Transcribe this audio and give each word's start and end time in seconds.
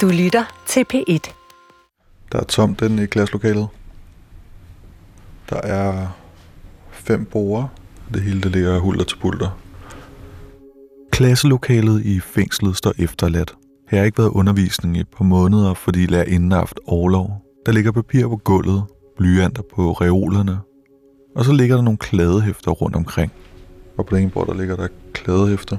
Du 0.00 0.08
lytter 0.08 0.44
til 0.66 0.84
P1. 0.94 1.34
Der 2.32 2.40
er 2.40 2.44
tomt 2.44 2.80
den 2.80 2.98
i 2.98 3.06
klasselokalet. 3.06 3.68
Der 5.50 5.56
er 5.56 6.08
fem 6.90 7.24
borer. 7.24 7.66
Det 8.14 8.22
hele 8.22 8.40
det 8.40 8.52
ligger 8.52 8.78
hulter 8.78 9.04
til 9.04 9.16
pulter. 9.16 9.58
Klasselokalet 11.12 12.04
i 12.04 12.20
fængslet 12.20 12.76
står 12.76 12.92
efterladt. 12.98 13.54
Her 13.90 13.98
har 13.98 14.04
ikke 14.04 14.18
været 14.18 14.28
undervisning 14.30 14.96
i 14.96 15.00
et 15.00 15.08
par 15.08 15.24
måneder, 15.24 15.74
fordi 15.74 16.06
lærerinden 16.06 16.52
har 16.52 16.58
haft 16.58 16.80
overlov. 16.86 17.42
Der 17.66 17.72
ligger 17.72 17.92
papir 17.92 18.28
på 18.28 18.36
gulvet, 18.36 18.84
blyanter 19.16 19.62
på 19.74 19.92
reolerne, 19.92 20.58
og 21.36 21.44
så 21.44 21.52
ligger 21.52 21.76
der 21.76 21.82
nogle 21.82 21.98
kladehæfter 21.98 22.70
rundt 22.70 22.96
omkring. 22.96 23.32
Og 23.98 24.06
på 24.06 24.16
den 24.16 24.22
ene 24.22 24.30
bord, 24.30 24.46
der 24.46 24.54
ligger 24.54 24.76
der 24.76 24.88
kladehæfter. 25.12 25.76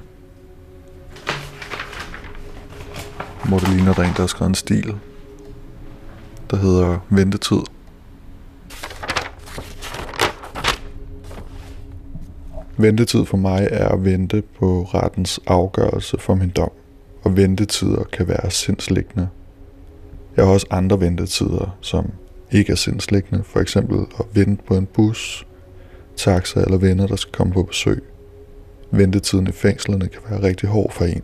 Hvor 3.48 3.60
det 3.60 3.70
ligner, 3.70 3.94
der 3.94 4.02
er 4.02 4.08
en, 4.08 4.14
der 4.14 4.22
har 4.22 4.28
skrevet 4.28 4.50
en 4.50 4.56
stil, 4.56 4.96
der 6.52 6.58
hedder 6.58 7.00
ventetid. 7.10 7.58
Ventetid 12.78 13.26
for 13.26 13.38
mig 13.38 13.68
er 13.72 13.88
at 13.88 14.06
vente 14.06 14.44
på 14.60 14.84
rettens 14.84 15.40
afgørelse 15.48 16.18
for 16.20 16.36
min 16.36 16.50
dom, 16.50 16.72
og 17.24 17.38
ventetider 17.38 18.04
kan 18.04 18.28
være 18.28 18.52
sindslæggende. 18.52 19.30
Jeg 20.38 20.46
har 20.46 20.54
også 20.54 20.68
andre 20.70 21.00
ventetider, 21.00 21.78
som 21.82 22.12
ikke 22.52 22.72
er 22.72 22.76
sindslæggende, 22.76 23.44
for 23.44 23.60
eksempel 23.60 24.00
at 24.20 24.26
vente 24.34 24.64
på 24.64 24.76
en 24.76 24.86
bus, 24.86 25.48
taxa 26.16 26.60
eller 26.60 26.78
venner, 26.78 27.08
der 27.08 27.16
skal 27.16 27.34
komme 27.34 27.54
på 27.54 27.64
besøg. 27.64 28.04
Ventetiden 28.92 29.48
i 29.48 29.52
fængslerne 29.52 30.08
kan 30.08 30.22
være 30.30 30.44
rigtig 30.44 30.70
hård 30.70 30.92
for 30.92 31.06
en. 31.06 31.22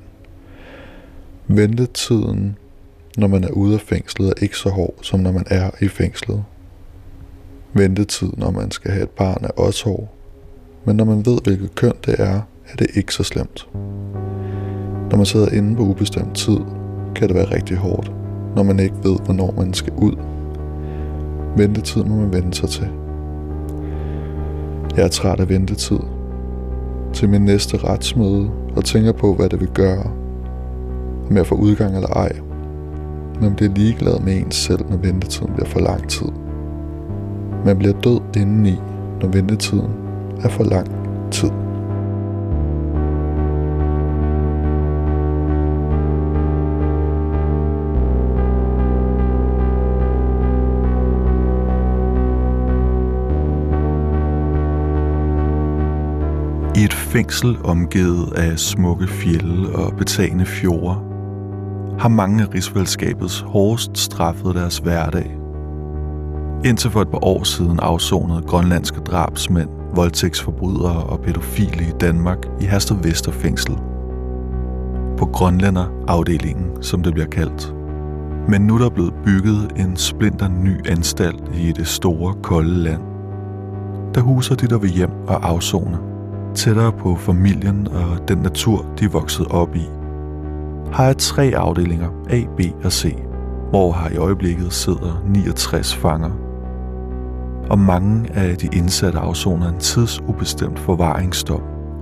Ventetiden, 1.57 2.57
når 3.17 3.27
man 3.27 3.43
er 3.43 3.51
ude 3.51 3.73
af 3.73 3.81
fængslet, 3.81 4.29
er 4.29 4.33
ikke 4.41 4.57
så 4.57 4.69
hård, 4.69 4.93
som 5.01 5.19
når 5.19 5.31
man 5.31 5.43
er 5.47 5.71
i 5.81 5.87
fængslet. 5.87 6.43
Ventetid, 7.73 8.29
når 8.37 8.51
man 8.51 8.71
skal 8.71 8.91
have 8.91 9.03
et 9.03 9.09
barn, 9.09 9.43
er 9.43 9.61
også 9.61 9.89
hård. 9.89 10.13
Men 10.85 10.95
når 10.95 11.05
man 11.05 11.25
ved, 11.25 11.37
hvilket 11.43 11.75
køn 11.75 11.93
det 12.05 12.15
er, 12.19 12.41
er 12.67 12.75
det 12.79 12.87
ikke 12.95 13.13
så 13.13 13.23
slemt. 13.23 13.69
Når 15.09 15.17
man 15.17 15.25
sidder 15.25 15.49
inde 15.49 15.75
på 15.75 15.83
ubestemt 15.83 16.35
tid, 16.35 16.59
kan 17.15 17.27
det 17.27 17.35
være 17.35 17.55
rigtig 17.55 17.77
hårdt, 17.77 18.11
når 18.55 18.63
man 18.63 18.79
ikke 18.79 18.95
ved, 19.03 19.17
hvornår 19.25 19.53
man 19.57 19.73
skal 19.73 19.93
ud. 19.93 20.15
Ventetid 21.57 22.03
må 22.03 22.15
man 22.15 22.33
vende 22.33 22.53
sig 22.53 22.69
til. 22.69 22.87
Jeg 24.95 25.03
er 25.03 25.09
træt 25.09 25.39
af 25.39 25.49
ventetid. 25.49 25.99
Til 27.13 27.29
min 27.29 27.41
næste 27.41 27.77
retsmøde 27.77 28.51
og 28.75 28.85
tænker 28.85 29.11
på, 29.11 29.33
hvad 29.33 29.49
det 29.49 29.59
vil 29.59 29.69
gøre 29.69 30.20
med 31.31 31.41
at 31.41 31.47
få 31.47 31.55
udgang 31.55 31.95
eller 31.95 32.09
ej. 32.09 32.31
Man 33.41 33.55
bliver 33.55 33.73
ligeglad 33.73 34.19
med 34.19 34.37
ens 34.37 34.55
selv, 34.55 34.85
når 34.89 34.97
ventetiden 34.97 35.53
bliver 35.53 35.69
for 35.69 35.79
lang 35.79 36.09
tid. 36.09 36.27
Man 37.65 37.77
bliver 37.77 37.93
død 37.93 38.19
indeni, 38.37 38.79
når 39.21 39.27
ventetiden 39.27 39.91
er 40.43 40.49
for 40.49 40.63
lang 40.63 40.87
tid. 41.31 41.51
I 56.75 56.83
et 56.83 56.93
fængsel 56.93 57.57
omgivet 57.63 58.33
af 58.33 58.59
smukke 58.59 59.07
fjelle 59.07 59.75
og 59.75 59.93
betagende 59.97 60.45
fjorde, 60.45 61.10
har 62.01 62.09
mange 62.09 62.43
af 62.43 62.53
rigsfællesskabets 62.53 63.39
hårdest 63.39 63.97
straffet 63.97 64.55
deres 64.55 64.77
hverdag. 64.77 65.37
Indtil 66.65 66.91
for 66.91 67.01
et 67.01 67.09
par 67.09 67.25
år 67.25 67.43
siden 67.43 67.79
afsonede 67.79 68.41
grønlandske 68.41 68.99
drabsmænd, 68.99 69.69
voldtægtsforbrydere 69.95 71.03
og 71.03 71.19
pædofile 71.19 71.83
i 71.83 71.91
Danmark 72.01 72.37
i 72.61 72.65
Haster 72.65 72.95
Vester 72.95 73.31
fængsel. 73.31 73.75
På 75.17 75.25
Grønlænderafdelingen, 75.25 76.83
som 76.83 77.03
det 77.03 77.13
bliver 77.13 77.27
kaldt. 77.27 77.75
Men 78.47 78.61
nu 78.61 78.75
er 78.75 78.79
der 78.79 78.89
blevet 78.89 79.13
bygget 79.25 79.71
en 79.77 79.95
splinter 79.95 80.47
ny 80.47 80.89
anstalt 80.89 81.43
i 81.55 81.71
det 81.71 81.87
store, 81.87 82.33
kolde 82.43 82.77
land. 82.77 83.01
Der 84.15 84.21
huser 84.21 84.55
de, 84.55 84.67
der 84.67 84.77
vil 84.77 84.89
hjem 84.89 85.11
og 85.27 85.49
afzone 85.49 85.97
tættere 86.55 86.91
på 86.91 87.15
familien 87.15 87.87
og 87.87 88.27
den 88.27 88.37
natur, 88.37 88.85
de 88.99 89.11
voksede 89.11 89.47
op 89.47 89.75
i. 89.75 90.00
Har 90.91 91.05
jeg 91.05 91.17
tre 91.17 91.51
afdelinger, 91.55 92.09
A, 92.29 92.41
B 92.57 92.61
og 92.85 92.91
C, 92.91 93.15
hvor 93.69 93.91
har 93.91 94.09
i 94.09 94.17
øjeblikket 94.17 94.73
sidder 94.73 95.23
69 95.27 95.95
fanger. 95.95 96.31
Og 97.69 97.79
mange 97.79 98.29
af 98.33 98.57
de 98.57 98.69
indsatte 98.73 99.19
afsoner 99.19 99.69
en 99.69 99.79
tidsubestemt 99.79 100.79
forvaringsdom, 100.79 101.61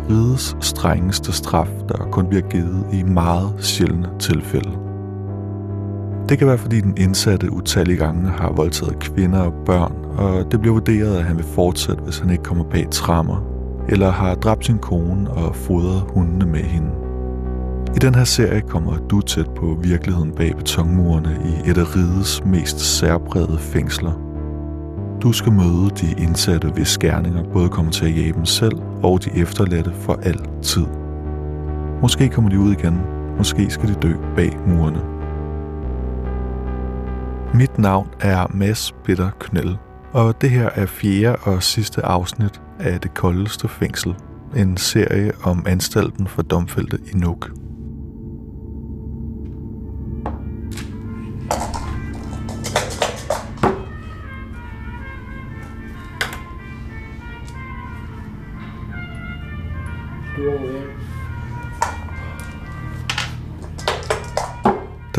rigets 0.10 0.56
strengeste 0.60 1.32
straf, 1.32 1.70
der 1.90 2.08
kun 2.12 2.26
bliver 2.26 2.50
givet 2.50 2.86
i 2.94 3.04
meget 3.04 3.54
sjældne 3.60 4.10
tilfælde. 4.20 4.72
Det 6.30 6.38
kan 6.38 6.48
være, 6.48 6.58
fordi 6.58 6.82
den 6.82 6.98
indsatte 6.98 7.52
utallige 7.54 7.98
gange 7.98 8.30
har 8.30 8.52
voldtaget 8.52 9.00
kvinder 9.00 9.40
og 9.40 9.54
børn, 9.66 9.94
og 10.18 10.52
det 10.52 10.62
bliver 10.62 10.74
vurderet, 10.74 11.18
at 11.18 11.24
han 11.24 11.38
vil 11.38 11.46
fortsætte, 11.46 12.04
hvis 12.04 12.20
han 12.20 12.30
ikke 12.30 12.44
kommer 12.44 12.64
bag 12.64 12.88
trammer 12.92 13.44
eller 13.90 14.12
har 14.12 14.36
dræbt 14.36 14.66
sin 14.66 14.78
kone 14.78 15.32
og 15.32 15.56
fodret 15.56 16.04
hundene 16.14 16.46
med 16.46 16.60
hende. 16.60 17.09
I 17.96 18.00
den 18.00 18.16
her 18.16 18.24
serie 18.24 18.62
kommer 18.62 18.98
du 18.98 19.22
tæt 19.22 19.50
på 19.50 19.78
virkeligheden 19.82 20.32
bag 20.32 20.56
betonmurene 20.56 21.40
i 21.46 21.70
et 21.70 21.78
af 21.78 21.96
rigets 21.96 22.46
mest 22.46 22.80
særprægede 22.80 23.60
fængsler. 23.60 24.14
Du 25.22 25.32
skal 25.32 25.52
møde 25.52 25.90
de 25.90 26.12
indsatte, 26.18 26.68
hvis 26.68 26.88
skærninger 26.88 27.44
både 27.44 27.70
kommer 27.70 27.92
til 27.92 28.06
at 28.06 28.16
jage 28.16 28.34
dem 28.34 28.46
selv 28.46 28.78
og 29.04 29.26
de 29.26 29.30
efterladte 29.36 29.92
for 29.94 30.20
altid. 30.24 30.86
Måske 32.02 32.30
kommer 32.30 32.50
de 32.50 32.60
ud 32.60 32.72
igen, 32.72 33.00
måske 33.38 33.70
skal 33.70 33.90
de 33.90 33.94
dø 33.94 34.14
bag 34.36 34.58
murene. 34.68 35.02
Mit 37.54 37.80
navn 37.80 38.08
er 38.22 38.48
Mads 38.54 38.96
Bitter 39.06 39.30
Knell, 39.40 39.78
og 40.14 40.42
det 40.42 40.50
her 40.50 40.70
er 40.76 40.86
fjerde 40.86 41.38
og 41.44 41.64
sidste 41.64 42.06
afsnit 42.06 42.62
af 42.80 43.00
Det 43.00 43.14
Koldeste 43.14 43.68
Fængsel, 43.68 44.16
en 44.56 44.78
serie 44.78 45.32
om 45.44 45.66
anstalten 45.68 46.28
for 46.28 46.42
domfældte 46.42 46.98
i 47.14 47.18
Nuuk. 47.18 47.52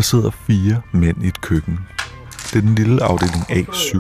Der 0.01 0.05
sidder 0.05 0.31
fire 0.31 0.81
mænd 0.93 1.25
i 1.25 1.29
et 1.29 1.41
køkken. 1.41 1.79
Det 2.43 2.57
er 2.57 2.61
den 2.61 2.75
lille 2.75 3.03
afdeling 3.03 3.51
A7, 3.51 3.99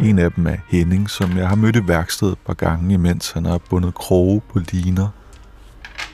en 0.00 0.18
af 0.18 0.32
dem 0.32 0.46
er 0.46 0.56
Henning, 0.68 1.10
som 1.10 1.36
jeg 1.36 1.48
har 1.48 1.56
mødt 1.56 1.76
i 1.76 1.88
værkstedet 1.88 2.32
et 2.32 2.38
par 2.46 2.54
gange, 2.54 2.94
imens 2.94 3.30
han 3.32 3.44
har 3.44 3.58
bundet 3.58 3.94
kroge 3.94 4.42
på 4.52 4.58
liner. 4.58 5.08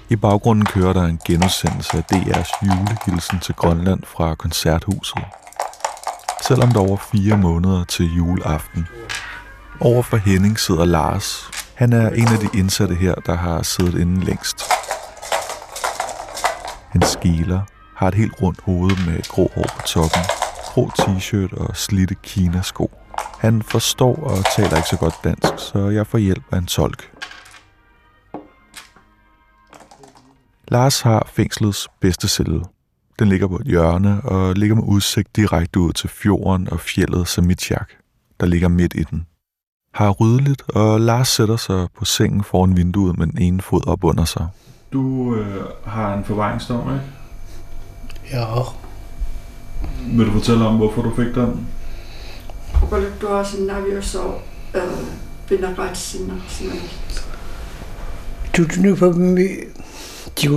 I 0.09 0.17
baggrunden 0.17 0.67
kører 0.67 0.93
der 0.93 1.03
en 1.03 1.21
genudsendelse 1.27 1.97
af 1.97 2.05
DR's 2.13 2.67
julehilsen 2.67 3.41
til 3.41 3.55
Grønland 3.55 4.01
fra 4.07 4.35
koncerthuset. 4.35 5.25
Selvom 6.43 6.71
der 6.71 6.81
er 6.81 6.89
over 6.89 6.97
fire 7.13 7.37
måneder 7.37 7.85
til 7.85 8.15
juleaften. 8.17 8.87
Over 9.81 10.03
for 10.03 10.17
Henning 10.17 10.59
sidder 10.59 10.85
Lars. 10.85 11.51
Han 11.75 11.93
er 11.93 12.11
en 12.11 12.29
af 12.29 12.39
de 12.39 12.59
indsatte 12.59 12.95
her, 12.95 13.15
der 13.15 13.37
har 13.37 13.63
siddet 13.63 14.01
inde 14.01 14.25
længst. 14.25 14.74
Han 16.95 17.03
skiler, 17.03 17.61
har 17.97 18.09
et 18.09 18.15
helt 18.15 18.43
rundt 18.43 18.61
hoved 18.61 19.07
med 19.07 19.23
grå 19.29 19.51
hår 19.55 19.67
på 19.77 19.83
toppen, 19.87 20.23
grå 20.65 20.91
t-shirt 21.01 21.53
og 21.61 21.77
slitte 21.77 22.15
kinasko. 22.23 22.91
Han 23.39 23.63
forstår 23.63 24.17
og 24.17 24.45
taler 24.57 24.77
ikke 24.77 24.89
så 24.89 24.97
godt 24.97 25.15
dansk, 25.25 25.53
så 25.57 25.89
jeg 25.89 26.07
får 26.07 26.19
hjælp 26.19 26.43
af 26.53 26.59
en 26.59 26.67
tolk. 26.67 27.13
Lars 30.69 31.01
har 31.01 31.29
fængslets 31.33 31.89
bedste 32.01 32.29
celle. 32.29 32.65
Den 33.19 33.29
ligger 33.29 33.49
på 33.49 33.57
et 33.57 33.67
hjørne 33.67 34.21
og 34.23 34.55
ligger 34.55 34.77
med 34.77 34.85
udsigt 34.87 35.37
direkte 35.37 35.81
ud 35.81 35.93
til 35.93 36.09
fjorden 36.09 36.71
og 36.71 36.81
fjellet 36.81 37.29
Samitjak, 37.29 37.91
der 38.41 38.47
ligger 38.47 38.69
midt 38.69 38.95
i 38.95 39.03
den. 39.03 39.27
Har 39.95 40.11
ryddeligt, 40.11 40.63
og 40.69 41.01
Lars 41.01 41.29
sætter 41.29 41.57
sig 41.57 41.89
på 41.99 42.05
sengen 42.05 42.45
foran 42.45 42.77
vinduet 42.77 43.19
med 43.19 43.27
den 43.27 43.39
ene 43.39 43.63
fod 43.63 43.87
op 43.87 44.05
under 44.05 44.25
sig. 44.25 44.49
Du 44.95 45.35
øh, 45.37 45.65
har 45.85 46.15
en 46.15 46.25
forvaringsdom, 46.25 46.81
ikke? 46.81 47.05
Ja. 48.33 48.47
Vil 50.17 50.27
du 50.27 50.33
fortælle 50.33 50.67
om, 50.67 50.77
hvorfor 50.77 51.03
du 51.03 51.15
fik 51.17 51.35
den? 51.35 51.69
Kulttuursin 52.91 53.71
avioso 53.71 54.21
pinakatsin 55.49 56.33
Tutnu 58.55 58.95
pa 58.97 59.11
mi 59.11 59.49
Han 60.37 60.53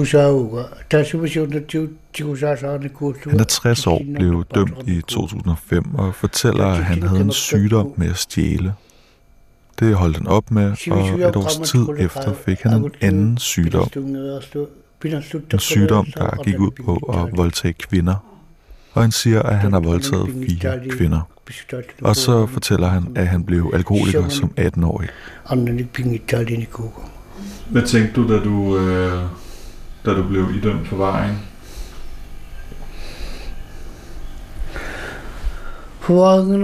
er 3.40 3.44
60 3.44 3.88
år, 3.88 4.02
blev 4.16 4.46
dømt 4.56 4.88
i 4.88 5.02
2005 5.02 5.96
og 5.96 6.16
fortæller, 6.16 6.66
at 6.66 6.84
han 6.84 7.04
havde 7.04 7.22
en 7.22 7.32
sygdom 7.32 7.94
med 7.96 8.10
at 8.10 8.18
stjæle. 8.18 8.74
Det 9.80 9.96
holdt 9.96 10.18
han 10.18 10.28
op 10.28 10.52
med, 10.52 10.72
og 10.92 11.20
et 11.20 11.36
års 11.36 11.58
tid 11.70 11.88
efter 11.98 12.34
fik 12.34 12.60
han 12.62 12.74
en 12.84 12.92
anden 13.02 13.38
sygdom. 13.38 13.90
En 15.54 15.60
sygdom, 15.60 16.06
der 16.18 16.44
gik 16.44 16.60
ud 16.60 16.72
på 16.86 16.96
at 16.96 17.38
voldtage 17.38 17.74
kvinder. 17.74 18.16
Og 18.94 19.02
han 19.02 19.12
siger, 19.12 19.42
at 19.44 19.58
han 19.58 19.74
har 19.74 19.80
voldtaget 19.80 20.30
fire 20.50 20.80
kvinder. 20.90 21.22
Og 22.02 22.16
så 22.16 22.46
fortæller 22.46 22.88
han, 22.88 23.04
at 23.16 23.28
han 23.28 23.44
blev 23.44 23.72
alkoholiker 23.74 24.28
som 24.30 24.52
18-årig. 24.60 25.10
Hvad 27.70 27.82
tænkte 27.82 28.14
du, 28.22 28.34
da 28.34 28.44
du, 28.44 28.78
øh, 28.78 29.22
da 30.06 30.14
du 30.14 30.28
blev 30.28 30.46
idømt 30.56 30.88
forvaring? 30.88 31.38
Forvaringen 36.00 36.64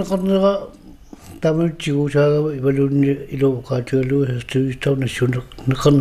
tamil 1.44 1.70
chiguchaga 1.78 2.56
ibalunni 2.56 3.16
ilo 3.36 3.48
kachalu 3.68 4.18
hastu 4.26 4.60
tau 4.80 4.94
na 4.96 5.06
shun 5.06 5.34
nakan 5.66 5.98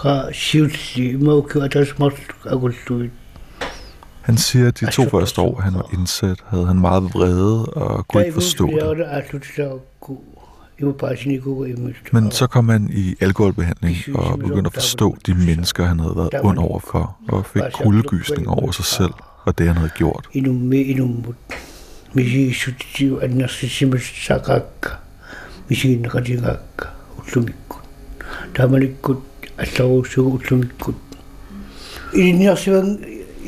ka 0.00 0.12
shivtli 0.32 1.06
ima 1.18 1.32
ukyu 1.40 1.62
atas 1.66 1.98
mart 1.98 2.14
agullu. 2.46 3.10
Han 4.22 4.36
siger, 4.36 4.68
at 4.68 4.80
de 4.80 4.90
to 4.90 5.08
første 5.08 5.40
år, 5.40 5.60
han 5.60 5.74
var 5.74 5.88
indsat, 5.92 6.38
havde 6.46 6.66
han 6.66 6.78
meget 6.80 7.02
vrede 7.02 7.66
og 7.66 8.08
kunne 8.08 8.26
ikke 8.26 8.34
forstå 8.34 8.66
det. 8.66 8.82
Men 12.12 12.30
så 12.30 12.46
kom 12.46 12.68
han 12.68 12.90
i 12.92 13.14
alkoholbehandling 13.20 13.96
og 14.14 14.38
begyndte 14.38 14.68
at 14.68 14.74
forstå 14.74 15.16
de 15.26 15.34
mennesker, 15.34 15.84
han 15.84 16.00
havde 16.00 16.16
været 16.16 16.34
ond 16.42 16.58
overfor, 16.58 17.16
og 17.28 17.46
fik 17.46 17.62
kuldegysning 17.72 18.48
over 18.48 18.70
sig 18.72 18.84
selv 18.84 19.12
og 19.44 19.58
det, 19.58 19.66
han 19.66 19.76
havde 19.76 19.90
gjort 19.96 20.28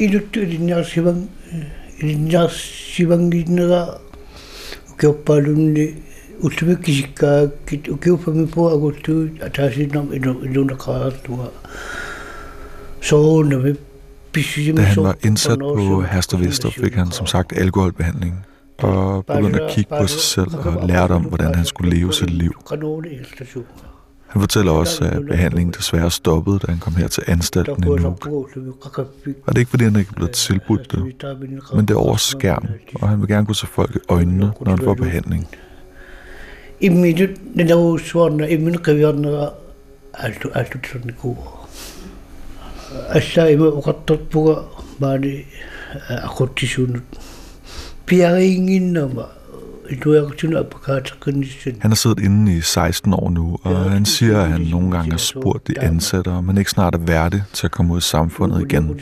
iluttu 0.05 0.41
ilinnarsivang 0.47 1.23
ilinnarsivangginera 2.01 3.81
ukioppaluunni 4.93 5.87
ullumikkisikkaakit 6.47 7.89
ukiuppamipu 7.89 8.69
agultu 8.75 9.15
ataasinam 9.49 10.13
inu 10.13 10.33
ilunaqaartua 10.47 11.49
soonami 13.01 13.77
Da 14.77 14.83
han 14.83 15.05
var 15.05 15.17
indsat 15.25 15.59
på 15.59 16.03
Herstedvester, 16.03 16.71
fik 16.71 16.95
han 16.95 17.11
som 17.11 17.27
sagt 17.27 17.53
alkoholbehandling 17.53 18.35
og 18.79 19.27
begyndte 19.27 19.63
at 19.63 19.71
kigge 19.71 19.97
på 19.99 20.07
sig 20.07 20.21
selv 20.21 20.49
og 20.55 20.89
lærte 20.89 21.13
om, 21.13 21.23
hvordan 21.23 21.55
han 21.55 21.65
skulle 21.65 21.97
leve 21.97 22.13
sit 22.13 22.31
liv. 22.31 22.53
Han 24.27 24.41
fortæller 24.41 24.73
også, 24.73 25.05
at 25.05 25.27
behandlingen 25.27 25.75
desværre 25.79 26.11
stoppede, 26.11 26.59
da 26.59 26.67
han 26.73 26.81
kom 26.81 26.95
her 26.95 27.09
til 27.09 27.23
anstalten 27.27 27.85
i 27.85 27.87
Nuuk. 27.87 28.27
Og 28.27 28.49
det 29.25 29.55
er 29.55 29.59
ikke, 29.59 29.71
fordi 29.71 29.85
han 29.85 29.97
ikke 29.97 30.09
er 30.11 30.15
blevet 30.15 30.31
tilbudt 30.33 30.93
det, 30.93 30.99
men 31.75 31.87
det 31.87 31.95
er 31.95 31.99
over 31.99 32.17
skærm, 32.17 32.69
og 32.95 33.09
han 33.09 33.21
vil 33.21 33.29
gerne 33.29 33.47
kunne 33.47 33.55
se 33.55 33.67
folk 33.67 33.97
i 33.97 33.99
øjnene, 34.09 34.53
når 34.61 34.71
han 34.71 34.79
får 34.85 34.95
behandling. 34.95 35.49
Suarna 37.99 38.47
immin 38.47 38.79
qiviarnaga 38.79 39.47
altu 40.15 40.49
altu 40.55 40.79
tsarniku. 40.79 41.35
Assa 43.09 43.47
ima 43.49 43.67
uqattarpuga 43.67 44.55
baani 45.01 45.45
aquttisuunut. 46.09 47.03
Piariinginnama 47.03 47.36
han 51.81 51.91
har 51.91 51.95
siddet 51.95 52.19
inde 52.19 52.57
i 52.57 52.61
16 52.61 53.15
år 53.15 53.31
nu, 53.31 53.59
og 53.63 53.91
han 53.91 54.05
siger, 54.05 54.41
at 54.41 54.49
han 54.49 54.61
nogle 54.61 54.91
gange 54.91 55.11
har 55.11 55.19
spurgt 55.19 55.69
de 55.69 55.81
ansatte, 55.81 56.29
om 56.29 56.49
han 56.49 56.59
ikke 56.59 56.71
snart 56.71 56.95
er 56.95 56.99
værdig 56.99 57.43
til 57.53 57.67
at 57.67 57.71
komme 57.71 57.93
ud 57.93 57.99
i 57.99 58.01
samfundet 58.01 58.61
igen. 58.71 59.01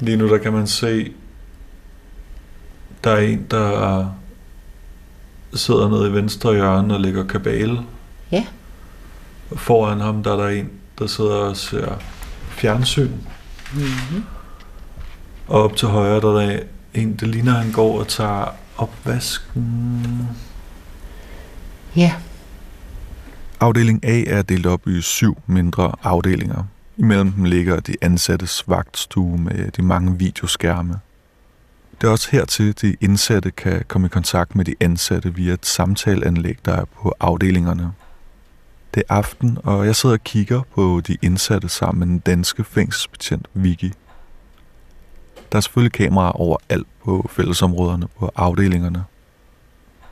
Lige 0.00 0.16
nu 0.16 0.28
der 0.28 0.38
kan 0.38 0.52
man 0.52 0.66
se, 0.66 1.12
der 3.04 3.10
er 3.10 3.20
en, 3.20 3.46
der 3.50 4.16
sidder 5.56 5.88
nede 5.88 6.08
i 6.08 6.12
venstre 6.12 6.54
hjørne 6.54 6.94
og 6.94 7.00
lægger 7.00 7.24
kabale. 7.24 7.78
Ja. 8.32 8.46
Og 9.50 9.58
foran 9.58 10.00
ham, 10.00 10.22
der 10.22 10.32
er 10.32 10.36
der 10.36 10.48
en, 10.48 10.70
der 10.98 11.06
sidder 11.06 11.34
og 11.34 11.56
ser 11.56 11.88
fjernsyn. 12.48 13.10
Mm-hmm. 13.74 14.24
Og 15.46 15.62
op 15.62 15.76
til 15.76 15.88
højre, 15.88 16.20
der 16.20 16.40
er 16.40 16.46
der 16.46 16.58
en, 16.94 17.16
det 17.16 17.28
ligner, 17.28 17.52
han 17.52 17.72
går 17.72 17.98
og 17.98 18.08
tager 18.08 18.54
opvasken. 18.76 20.28
Ja. 21.96 22.12
Afdeling 23.60 24.04
A 24.04 24.22
er 24.22 24.42
delt 24.42 24.66
op 24.66 24.88
i 24.88 25.00
syv 25.00 25.42
mindre 25.46 25.92
afdelinger. 26.02 26.64
Imellem 26.96 27.32
dem 27.32 27.44
ligger 27.44 27.80
de 27.80 27.96
ansattes 28.00 28.64
vagtstue 28.66 29.38
med 29.38 29.70
de 29.70 29.82
mange 29.82 30.18
videoskærme. 30.18 31.00
Det 32.00 32.06
er 32.06 32.10
også 32.10 32.28
hertil, 32.32 32.80
de 32.80 32.96
indsatte 33.00 33.50
kan 33.50 33.84
komme 33.88 34.06
i 34.06 34.08
kontakt 34.08 34.56
med 34.56 34.64
de 34.64 34.74
ansatte 34.80 35.34
via 35.34 35.52
et 35.52 35.66
samtaleanlæg, 35.66 36.58
der 36.64 36.72
er 36.72 36.84
på 36.84 37.14
afdelingerne. 37.20 37.92
Det 38.94 39.02
er 39.08 39.14
aften, 39.14 39.58
og 39.64 39.86
jeg 39.86 39.96
sidder 39.96 40.14
og 40.14 40.24
kigger 40.24 40.62
på 40.74 41.00
de 41.06 41.16
indsatte 41.22 41.68
sammen 41.68 41.98
med 41.98 42.06
den 42.06 42.18
danske 42.18 42.64
fængselsbetjent 42.64 43.46
Vicky. 43.54 43.92
Der 45.52 45.56
er 45.56 45.60
selvfølgelig 45.60 45.92
kameraer 45.92 46.32
overalt 46.32 46.86
på 47.04 47.30
fællesområderne 47.32 48.06
på 48.18 48.30
afdelingerne. 48.36 49.04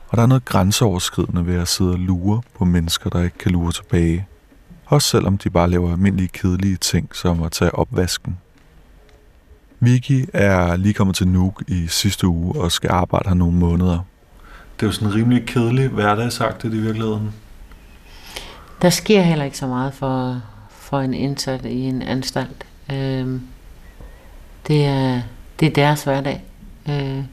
Og 0.07 0.17
der 0.17 0.23
er 0.23 0.27
noget 0.27 0.45
grænseoverskridende 0.45 1.45
ved 1.45 1.55
at 1.55 1.67
sidde 1.67 1.91
og 1.91 1.99
lure 1.99 2.41
på 2.57 2.65
mennesker, 2.65 3.09
der 3.09 3.23
ikke 3.23 3.37
kan 3.37 3.51
lure 3.51 3.71
tilbage. 3.71 4.27
Også 4.85 5.09
selvom 5.09 5.37
de 5.37 5.49
bare 5.49 5.69
laver 5.69 5.91
almindelige 5.91 6.27
kedelige 6.27 6.77
ting, 6.77 7.15
som 7.15 7.43
at 7.43 7.51
tage 7.51 7.75
opvasken. 7.75 8.37
Vicky 9.79 10.29
er 10.33 10.75
lige 10.75 10.93
kommet 10.93 11.15
til 11.15 11.27
Nuuk 11.27 11.63
i 11.67 11.87
sidste 11.87 12.27
uge 12.27 12.61
og 12.61 12.71
skal 12.71 12.89
arbejde 12.91 13.29
her 13.29 13.35
nogle 13.35 13.57
måneder. 13.57 13.99
Det 14.79 14.83
er 14.83 14.87
jo 14.87 14.91
sådan 14.91 15.07
en 15.07 15.15
rimelig 15.15 15.45
kedelig 15.45 15.89
hverdag, 15.89 16.31
sagt 16.31 16.63
det 16.63 16.73
i 16.73 16.77
virkeligheden. 16.77 17.33
Der 18.81 18.89
sker 18.89 19.21
heller 19.21 19.45
ikke 19.45 19.57
så 19.57 19.67
meget 19.67 19.93
for, 19.93 20.41
for 20.69 20.99
en 20.99 21.13
indsat 21.13 21.65
i 21.65 21.81
en 21.81 22.01
anstalt. 22.01 22.65
Øhm, 22.91 23.41
det, 24.67 24.85
er, 24.85 25.21
det 25.59 25.67
er 25.67 25.71
deres 25.71 26.03
hverdag. 26.03 26.43
Øh, 26.89 27.23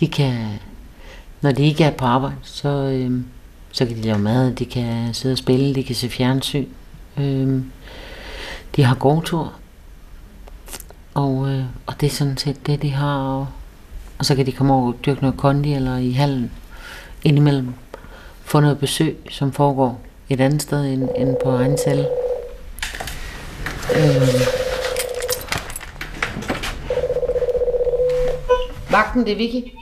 de 0.00 0.08
kan, 0.08 0.34
når 1.40 1.52
de 1.52 1.62
ikke 1.62 1.84
er 1.84 1.90
på 1.90 2.04
arbejde, 2.04 2.36
så, 2.42 2.68
øhm, 2.68 3.26
så 3.72 3.86
kan 3.86 3.96
de 3.96 4.02
lave 4.02 4.18
mad, 4.18 4.54
de 4.54 4.64
kan 4.64 5.14
sidde 5.14 5.32
og 5.32 5.38
spille, 5.38 5.74
de 5.74 5.84
kan 5.84 5.94
se 5.94 6.08
fjernsyn. 6.08 6.66
Øhm, 7.16 7.70
de 8.76 8.84
har 8.84 8.94
gårdtur, 8.94 9.52
og, 11.16 11.48
øh, 11.48 11.64
og 11.86 11.94
det 12.00 12.06
er 12.06 12.10
sådan 12.10 12.36
set 12.36 12.66
det, 12.66 12.82
de 12.82 12.90
har. 12.90 13.18
Og, 13.18 13.46
og 14.18 14.24
så 14.24 14.34
kan 14.36 14.46
de 14.46 14.52
komme 14.52 14.74
over 14.74 14.86
og 14.86 14.94
dyrke 15.06 15.20
noget 15.20 15.36
kondi 15.38 15.74
eller 15.74 15.96
i 15.96 16.12
hallen 16.12 16.52
indimellem. 17.24 17.74
Få 18.44 18.60
noget 18.60 18.78
besøg, 18.78 19.16
som 19.30 19.52
foregår 19.52 20.00
et 20.28 20.40
andet 20.40 20.62
sted 20.62 20.84
end, 20.84 21.08
end 21.16 21.36
på 21.44 21.50
egen 21.50 21.78
celle. 21.78 22.08
Øh. 23.96 24.28
Vagten, 28.90 29.24
det 29.24 29.32
er 29.32 29.36
Vicky. 29.36 29.72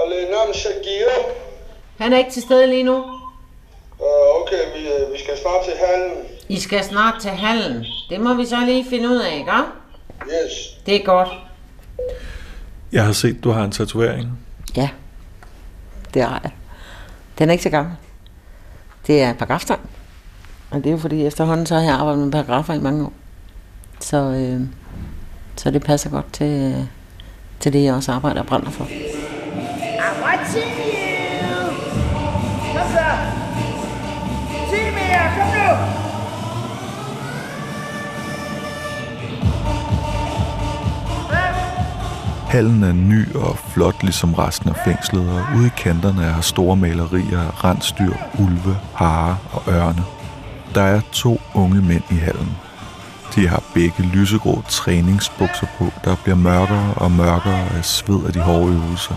Alena 0.00 0.52
Shakira. 0.54 1.18
Han 1.98 2.12
er 2.12 2.18
ikke 2.18 2.30
til 2.30 2.42
stede 2.42 2.66
lige 2.66 2.82
nu. 2.82 2.96
Uh, 3.98 4.42
okay, 4.42 4.62
vi, 4.76 4.88
øh, 4.88 5.12
vi 5.12 5.18
skal 5.18 5.38
snart 5.42 5.64
til 5.64 5.74
hallen. 5.86 6.12
I 6.48 6.60
skal 6.60 6.84
snart 6.84 7.14
til 7.20 7.30
hallen. 7.30 7.86
Det 8.10 8.20
må 8.20 8.34
vi 8.34 8.46
så 8.46 8.56
lige 8.66 8.86
finde 8.90 9.08
ud 9.08 9.16
af, 9.16 9.36
ikke? 9.38 9.52
Yes. 10.26 10.77
Det 10.88 10.96
er 10.96 11.04
godt. 11.04 11.28
Jeg 12.92 13.04
har 13.04 13.12
set, 13.12 13.44
du 13.44 13.50
har 13.50 13.64
en 13.64 13.70
tatovering. 13.70 14.38
Ja, 14.76 14.88
det 16.14 16.22
har 16.22 16.40
jeg. 16.42 16.50
Den 17.38 17.48
er 17.48 17.52
ikke 17.52 17.64
så 17.64 17.70
gammel. 17.70 17.94
Det 19.06 19.22
er 19.22 19.32
paragrafstang. 19.32 19.80
Og 20.70 20.78
det 20.78 20.86
er 20.86 20.90
jo 20.90 20.98
fordi, 20.98 21.26
efterhånden 21.26 21.66
så 21.66 21.74
har 21.74 21.82
jeg 21.82 21.94
arbejdet 21.94 22.24
med 22.24 22.32
paragrafer 22.32 22.74
i 22.74 22.80
mange 22.80 23.04
år. 23.04 23.12
Så, 24.00 24.16
øh, 24.16 24.60
så 25.56 25.70
det 25.70 25.82
passer 25.84 26.10
godt 26.10 26.32
til, 26.32 26.74
øh, 26.76 26.84
til 27.60 27.72
det, 27.72 27.84
jeg 27.84 27.94
også 27.94 28.12
arbejder 28.12 28.40
og 28.40 28.46
brænder 28.46 28.70
for. 28.70 28.84
Kom 35.24 35.46
nu. 35.46 35.87
Hallen 42.48 42.82
er 42.82 42.92
ny 42.92 43.34
og 43.34 43.58
flot 43.58 44.02
ligesom 44.02 44.34
resten 44.34 44.68
af 44.70 44.76
fængslet, 44.84 45.30
og 45.30 45.44
ude 45.56 45.66
i 45.66 45.70
kanterne 45.76 46.24
er 46.24 46.40
store 46.40 46.76
malerier 46.76 47.40
af 47.40 47.64
rensdyr, 47.64 48.14
ulve, 48.38 48.76
hare 48.94 49.36
og 49.52 49.62
ørne. 49.68 50.04
Der 50.74 50.82
er 50.82 51.00
to 51.12 51.40
unge 51.54 51.82
mænd 51.82 52.02
i 52.10 52.14
hallen. 52.14 52.56
De 53.34 53.48
har 53.48 53.62
begge 53.74 54.02
lysegrå 54.02 54.62
træningsbukser 54.68 55.66
på, 55.78 55.92
der 56.04 56.16
bliver 56.22 56.36
mørkere 56.36 56.94
og 56.94 57.10
mørkere 57.10 57.68
af 57.76 57.84
sved 57.84 58.26
af 58.26 58.32
de 58.32 58.40
hårde 58.40 58.72
øvelser. 58.72 59.14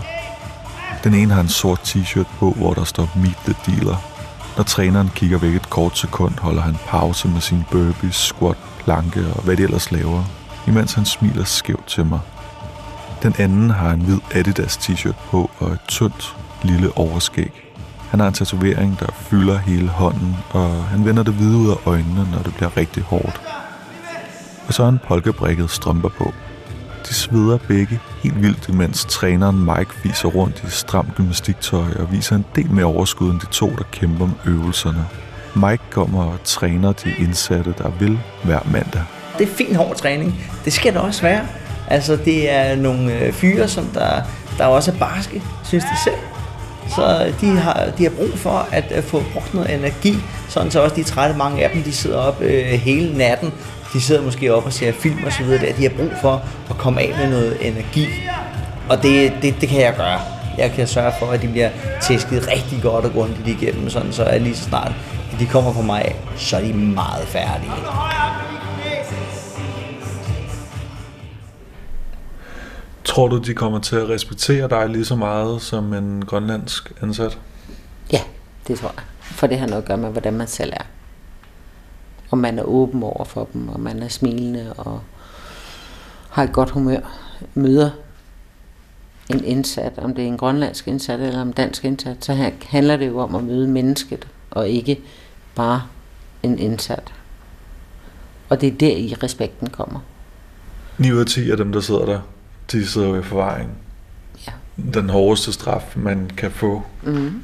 Den 1.04 1.14
ene 1.14 1.34
har 1.34 1.40
en 1.40 1.48
sort 1.48 1.80
t-shirt 1.80 2.38
på, 2.38 2.50
hvor 2.50 2.74
der 2.74 2.84
står 2.84 3.10
Meet 3.16 3.36
the 3.44 3.54
Dealer. 3.66 3.96
Når 4.56 4.64
træneren 4.64 5.10
kigger 5.14 5.38
væk 5.38 5.54
et 5.54 5.70
kort 5.70 5.98
sekund, 5.98 6.38
holder 6.38 6.62
han 6.62 6.76
pause 6.86 7.28
med 7.28 7.40
sin 7.40 7.64
burpees, 7.70 8.14
squat, 8.14 8.56
planke 8.78 9.26
og 9.36 9.42
hvad 9.42 9.56
de 9.56 9.62
ellers 9.62 9.92
laver, 9.92 10.24
imens 10.66 10.94
han 10.94 11.04
smiler 11.04 11.44
skævt 11.44 11.86
til 11.86 12.06
mig. 12.06 12.20
Den 13.22 13.34
anden 13.38 13.70
har 13.70 13.90
en 13.90 14.00
hvid 14.00 14.18
Adidas 14.34 14.76
t-shirt 14.76 15.14
på 15.30 15.50
og 15.58 15.72
et 15.72 15.80
tyndt, 15.88 16.36
lille 16.62 16.96
overskæg. 16.96 17.70
Han 18.10 18.20
har 18.20 18.26
en 18.26 18.34
tatovering, 18.34 19.00
der 19.00 19.06
fylder 19.12 19.58
hele 19.58 19.88
hånden, 19.88 20.36
og 20.50 20.84
han 20.84 21.04
vender 21.04 21.22
det 21.22 21.34
hvide 21.34 21.56
ud 21.56 21.70
af 21.70 21.86
øjnene, 21.86 22.28
når 22.32 22.42
det 22.42 22.54
bliver 22.54 22.76
rigtig 22.76 23.02
hårdt. 23.02 23.40
Og 24.66 24.74
så 24.74 24.82
har 24.82 24.90
han 24.90 25.00
polkebrikket 25.08 25.70
strømper 25.70 26.08
på. 26.08 26.32
De 27.08 27.14
sveder 27.14 27.58
begge 27.68 28.00
helt 28.22 28.42
vildt, 28.42 28.68
imens 28.68 29.04
træneren 29.04 29.58
Mike 29.58 29.90
viser 30.02 30.28
rundt 30.28 30.64
i 30.66 30.70
stramt 30.70 31.14
gymnastiktøj 31.14 31.92
og 31.98 32.12
viser 32.12 32.36
en 32.36 32.44
del 32.56 32.70
mere 32.70 32.84
overskud 32.84 33.30
end 33.30 33.40
de 33.40 33.46
to, 33.46 33.70
der 33.70 33.84
kæmper 33.92 34.24
om 34.24 34.34
øvelserne. 34.46 35.06
Mike 35.56 35.82
kommer 35.90 36.24
og 36.24 36.38
træner 36.44 36.92
de 36.92 37.14
indsatte, 37.18 37.74
der 37.78 37.90
vil 37.90 38.20
hver 38.44 38.60
mandag. 38.72 39.02
Det 39.38 39.48
er 39.48 39.54
fint 39.54 39.76
hård 39.76 39.96
træning. 39.96 40.44
Det 40.64 40.72
skal 40.72 40.92
det 40.92 41.00
også 41.00 41.22
være. 41.22 41.46
Altså, 41.88 42.16
det 42.16 42.50
er 42.50 42.76
nogle 42.76 43.12
øh, 43.12 43.32
fyre, 43.32 43.68
som 43.68 43.84
der, 43.84 44.22
der 44.58 44.66
også 44.66 44.90
er 44.90 44.94
barske, 44.94 45.42
synes 45.64 45.84
de 45.84 46.04
selv. 46.04 46.16
Så 46.96 47.26
øh, 47.26 47.40
de 47.40 47.58
har, 47.58 47.88
de 47.98 48.02
har 48.02 48.10
brug 48.10 48.38
for 48.38 48.68
at 48.72 48.84
øh, 48.96 49.02
få 49.02 49.22
brugt 49.32 49.54
noget 49.54 49.74
energi, 49.74 50.16
sådan 50.48 50.70
så 50.70 50.80
også 50.82 50.96
de 50.96 51.02
trætte, 51.02 51.36
mange 51.36 51.64
af 51.64 51.70
dem, 51.70 51.82
de 51.82 51.92
sidder 51.92 52.18
op 52.18 52.40
øh, 52.40 52.64
hele 52.64 53.18
natten. 53.18 53.52
De 53.92 54.00
sidder 54.00 54.22
måske 54.22 54.54
op 54.54 54.66
og 54.66 54.72
ser 54.72 54.92
film 54.92 55.24
og 55.26 55.32
så 55.32 55.42
videre 55.42 55.66
der. 55.66 55.72
De 55.72 55.82
har 55.82 55.90
brug 55.90 56.10
for 56.20 56.42
at 56.70 56.78
komme 56.78 57.00
af 57.00 57.14
med 57.18 57.30
noget 57.30 57.56
energi. 57.60 58.06
Og 58.88 59.02
det, 59.02 59.32
det, 59.42 59.54
det 59.60 59.68
kan 59.68 59.80
jeg 59.80 59.94
gøre. 59.96 60.20
Jeg 60.58 60.72
kan 60.72 60.86
sørge 60.86 61.12
for, 61.18 61.26
at 61.26 61.42
de 61.42 61.48
bliver 61.48 61.70
tæsket 62.02 62.48
rigtig 62.48 62.82
godt 62.82 63.04
og 63.04 63.12
grundigt 63.12 63.48
igennem, 63.48 63.90
sådan 63.90 64.12
så 64.12 64.38
lige 64.40 64.56
så 64.56 64.64
snart 64.64 64.92
de 65.38 65.46
kommer 65.46 65.72
på 65.72 65.82
mig, 65.82 66.14
så 66.36 66.56
er 66.56 66.60
de 66.60 66.72
meget 66.72 67.28
færdige. 67.28 67.72
Tror 73.04 73.28
du, 73.28 73.38
de 73.38 73.54
kommer 73.54 73.78
til 73.78 73.96
at 73.96 74.08
respektere 74.08 74.68
dig 74.68 74.88
lige 74.88 75.04
så 75.04 75.16
meget 75.16 75.62
som 75.62 75.94
en 75.94 76.24
grønlandsk 76.24 76.92
ansat? 77.02 77.38
Ja, 78.12 78.20
det 78.68 78.78
tror 78.78 78.92
jeg. 78.96 79.04
For 79.20 79.46
det 79.46 79.58
har 79.58 79.66
noget 79.66 79.82
at 79.82 79.88
gøre 79.88 79.96
med, 79.96 80.10
hvordan 80.10 80.34
man 80.34 80.46
selv 80.46 80.72
er. 80.72 80.84
Om 82.30 82.38
man 82.38 82.58
er 82.58 82.62
åben 82.62 83.02
over 83.02 83.24
for 83.24 83.48
dem, 83.52 83.68
og 83.68 83.80
man 83.80 84.02
er 84.02 84.08
smilende 84.08 84.72
og 84.72 85.00
har 86.30 86.42
et 86.42 86.52
godt 86.52 86.70
humør. 86.70 87.00
Møder 87.54 87.90
en 89.28 89.44
indsat, 89.44 89.98
om 89.98 90.14
det 90.14 90.24
er 90.24 90.28
en 90.28 90.36
grønlandsk 90.36 90.88
indsat 90.88 91.20
eller 91.20 91.42
en 91.42 91.52
dansk 91.52 91.84
indsat, 91.84 92.24
så 92.24 92.50
handler 92.62 92.96
det 92.96 93.06
jo 93.06 93.18
om 93.18 93.34
at 93.34 93.44
møde 93.44 93.68
mennesket, 93.68 94.28
og 94.50 94.68
ikke 94.68 95.00
bare 95.54 95.82
en 96.42 96.58
indsat. 96.58 97.12
Og 98.48 98.60
det 98.60 98.66
er 98.72 98.76
der 98.76 98.96
i 98.96 99.14
respekten 99.22 99.70
kommer. 99.70 100.00
9 100.98 101.12
ud 101.12 101.20
af 101.20 101.26
10 101.26 101.50
af 101.50 101.56
dem, 101.56 101.72
der 101.72 101.80
sidder 101.80 102.06
der, 102.06 102.20
de 102.72 102.86
sidder 102.86 103.08
jo 103.08 103.20
i 103.20 103.22
forvaring. 103.22 103.70
Ja. 104.46 104.52
Den 104.94 105.10
hårdeste 105.10 105.52
straf, 105.52 105.92
man 105.96 106.30
kan 106.36 106.50
få 106.50 106.82
Mm. 107.02 107.42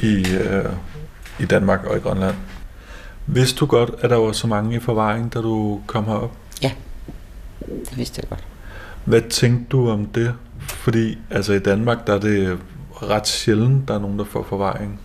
i, 0.00 0.26
øh, 0.34 0.64
i 1.40 1.44
Danmark 1.44 1.84
og 1.84 1.96
i 1.96 2.00
Grønland. 2.00 2.34
Vidste 3.26 3.58
du 3.58 3.66
godt, 3.66 3.90
at 4.00 4.10
der 4.10 4.16
var 4.16 4.32
så 4.32 4.46
mange 4.46 4.76
i 4.76 4.80
forvaring, 4.80 5.34
da 5.34 5.38
du 5.40 5.80
kom 5.86 6.04
herop? 6.04 6.32
Det 7.90 7.98
vidste 7.98 8.20
jeg 8.22 8.28
godt. 8.28 8.44
Hvad 9.04 9.20
tænkte 9.30 9.64
du 9.70 9.90
om 9.90 10.06
det? 10.06 10.34
Fordi 10.60 11.18
altså 11.30 11.52
i 11.52 11.58
Danmark, 11.58 12.06
der 12.06 12.14
er 12.14 12.18
det 12.18 12.58
ret 13.02 13.26
sjældent, 13.28 13.88
der 13.88 13.94
er 13.94 13.98
nogen, 13.98 14.18
der 14.18 14.24
får 14.24 14.42
forvaring. 14.48 15.00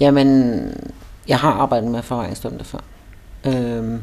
Jamen, 0.00 0.60
jeg 1.28 1.38
har 1.38 1.50
arbejdet 1.52 1.90
med 1.90 2.02
forvaringsdømte 2.02 2.64
før. 2.64 2.78
Øhm, 3.46 4.02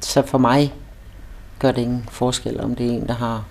så 0.00 0.22
for 0.26 0.38
mig 0.38 0.74
gør 1.58 1.72
det 1.72 1.82
ingen 1.82 2.08
forskel, 2.10 2.60
om 2.60 2.74
det 2.74 2.86
er 2.86 2.90
en, 2.90 3.08
der 3.08 3.14
har 3.14 3.44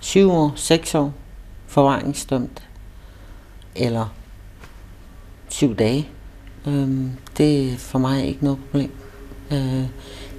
7 0.00 0.30
år, 0.30 0.52
6 0.56 0.94
år 0.94 1.12
forvaringsdømt, 1.66 2.62
eller 3.76 4.14
7 5.48 5.74
dage. 5.74 6.08
Øhm, 6.66 7.10
det 7.36 7.72
er 7.72 7.76
for 7.76 7.98
mig 7.98 8.26
ikke 8.26 8.44
noget 8.44 8.58
problem. 8.58 8.92
Øh, 9.52 9.84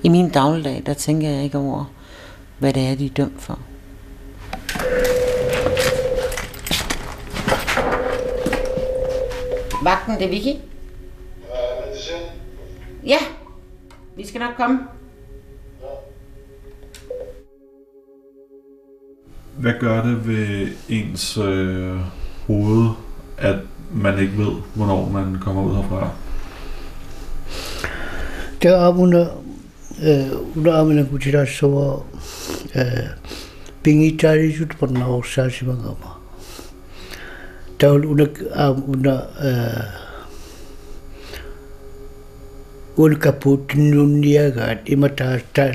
I 0.04 0.10
min 0.10 0.30
dagligdag, 0.30 0.84
der 0.86 0.94
tænker 0.94 1.30
jeg 1.30 1.44
ikke 1.44 1.58
over, 1.58 1.86
hvad 2.60 2.74
det 2.74 2.88
er, 2.88 2.96
de 2.96 3.06
er 3.06 3.10
dømt 3.10 3.42
for. 3.42 3.60
Vagten, 9.84 10.16
det 10.16 10.26
er 10.26 10.30
Vicky. 10.30 10.46
Ja, 10.46 11.86
medicin. 11.86 12.16
Ja, 13.06 13.18
vi 14.16 14.28
skal 14.28 14.40
nok 14.40 14.54
komme. 14.58 14.99
Hvad 19.60 19.74
gør 19.80 20.04
det 20.04 20.28
ved 20.28 20.68
ens 20.90 21.38
øh, 21.38 22.00
hoved, 22.48 22.90
at 23.38 23.56
man 23.94 24.20
ikke 24.20 24.38
ved, 24.38 24.52
hvornår 24.76 25.10
man 25.10 25.38
kommer 25.42 25.64
ud 25.64 25.76
herfra? 25.76 26.10
Der 28.64 28.78
abuna 28.78 29.28
una 30.56 30.80
amina 30.80 31.04
kutira 31.04 31.46
den 31.46 33.10
pingi 33.84 34.18
tari 34.18 34.56
jut 34.60 34.78
panna 34.80 35.08
orsa 35.08 35.50
si 35.50 35.66
magama. 35.66 36.20
Taul 37.80 38.06
una 38.06 38.28
una 38.88 39.22
un 42.98 43.16
kaput 43.16 43.76
nunia 43.76 44.50
gat 44.50 44.90
imata 44.90 45.40
ta 45.54 45.72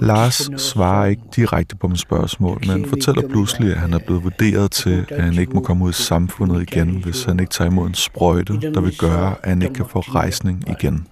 Lars 0.00 0.50
svarer 0.56 1.06
ikke 1.06 1.22
direkte 1.36 1.76
på 1.76 1.88
mit 1.88 2.00
spørgsmål, 2.00 2.62
men 2.66 2.86
fortæller 2.86 3.28
pludselig, 3.28 3.70
at 3.70 3.76
han 3.76 3.92
er 3.92 3.98
blevet 3.98 4.24
vurderet 4.24 4.70
til, 4.70 5.06
at 5.08 5.24
han 5.24 5.38
ikke 5.38 5.52
må 5.52 5.60
komme 5.60 5.84
ud 5.84 5.90
i 5.90 5.92
samfundet 5.92 6.62
igen, 6.62 6.88
hvis 6.88 7.24
han 7.24 7.40
ikke 7.40 7.50
tager 7.50 7.70
imod 7.70 7.86
en 7.86 7.94
sprøjte, 7.94 8.60
der 8.60 8.80
vil 8.80 8.98
gøre, 8.98 9.34
at 9.42 9.48
han 9.48 9.62
ikke 9.62 9.74
kan 9.74 9.86
få 9.88 10.00
rejsning 10.00 10.64
igen. 10.68 11.06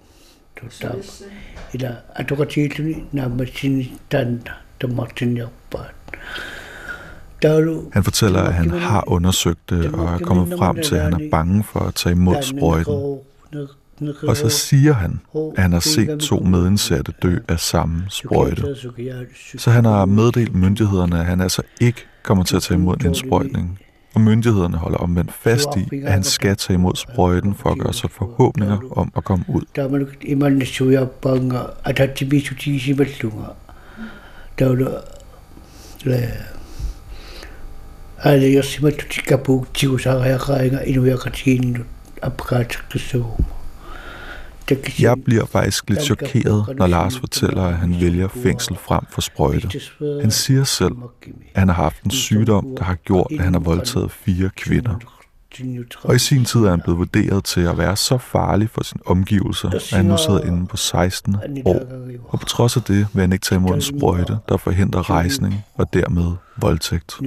Han 7.93 8.03
fortæller, 8.03 8.41
at 8.41 8.53
han 8.53 8.69
har 8.69 9.03
undersøgt 9.07 9.69
det 9.69 9.93
og 9.93 10.05
er 10.05 10.17
kommet 10.17 10.57
frem 10.57 10.81
til, 10.81 10.95
at 10.95 11.01
han 11.01 11.13
er 11.13 11.29
bange 11.31 11.63
for 11.63 11.79
at 11.79 11.95
tage 11.95 12.13
imod 12.13 12.41
sprøjten. 12.41 13.19
Og 14.27 14.37
så 14.37 14.49
siger 14.49 14.93
han, 14.93 15.19
at 15.57 15.61
han 15.61 15.73
har 15.73 15.79
set 15.79 16.19
to 16.19 16.39
medindsatte 16.39 17.13
dø 17.23 17.37
af 17.47 17.59
samme 17.59 18.03
sprøjte. 18.09 18.75
Så 19.57 19.71
han 19.71 19.85
har 19.85 20.05
meddelt 20.05 20.55
myndighederne, 20.55 21.19
at 21.19 21.25
han 21.25 21.41
altså 21.41 21.61
ikke 21.81 22.05
kommer 22.23 22.43
til 22.43 22.55
at 22.55 22.61
tage 22.61 22.77
imod 22.77 22.97
en 22.99 23.05
indsprøjtning. 23.05 23.79
Og 24.15 24.21
myndighederne 24.21 24.77
holder 24.77 24.97
omvendt 24.97 25.33
fast 25.33 25.67
i, 25.77 26.01
at 26.03 26.11
han 26.11 26.23
skal 26.23 26.55
tage 26.55 26.75
imod 26.75 26.95
sprøjten 26.95 27.55
for 27.55 27.69
at 27.69 27.79
gøre 27.79 27.93
sig 27.93 28.09
forhåbninger 28.11 28.79
om 28.91 29.11
at 29.15 29.23
komme 29.23 29.45
ud. 29.47 29.61
Tamal 29.75 30.07
iman 30.21 30.65
suya 30.65 31.05
panga 31.05 31.59
atati 31.85 32.25
bisu 32.25 32.55
ti 32.55 32.79
si 32.79 32.93
betlunga. 32.93 33.45
Jeg 44.99 45.23
bliver 45.25 45.45
faktisk 45.45 45.89
lidt 45.89 46.01
chokeret, 46.01 46.75
når 46.77 46.87
Lars 46.87 47.17
fortæller, 47.17 47.63
at 47.63 47.77
han 47.77 48.01
vælger 48.01 48.27
fængsel 48.27 48.77
frem 48.77 49.03
for 49.09 49.21
sprøjte. 49.21 49.69
Han 50.21 50.31
siger 50.31 50.63
selv, 50.63 50.93
at 51.53 51.59
han 51.59 51.67
har 51.67 51.75
haft 51.75 52.03
en 52.03 52.11
sygdom, 52.11 52.75
der 52.77 52.83
har 52.83 52.95
gjort, 52.95 53.27
at 53.31 53.39
han 53.39 53.53
har 53.53 53.59
voldtaget 53.59 54.11
fire 54.11 54.49
kvinder. 54.57 54.95
Og 56.03 56.15
i 56.15 56.19
sin 56.19 56.45
tid 56.45 56.59
er 56.59 56.69
han 56.69 56.81
blevet 56.81 56.99
vurderet 56.99 57.43
til 57.43 57.61
at 57.61 57.77
være 57.77 57.95
så 57.95 58.17
farlig 58.17 58.69
for 58.69 58.83
sine 58.83 59.01
omgivelser, 59.05 59.69
at 59.69 59.89
han 59.91 60.05
nu 60.05 60.17
sidder 60.17 60.41
inde 60.41 60.67
på 60.67 60.77
16 60.77 61.35
år. 61.65 61.81
Og 62.27 62.39
på 62.39 62.45
trods 62.45 62.77
af 62.77 62.83
det 62.83 63.07
vil 63.13 63.21
han 63.21 63.33
ikke 63.33 63.43
tage 63.43 63.59
imod 63.59 63.73
en 63.73 63.81
sprøjte, 63.81 64.37
der 64.49 64.57
forhindrer 64.57 65.09
rejsning 65.09 65.65
og 65.75 65.93
dermed 65.93 66.31
voldtægt. 66.57 67.19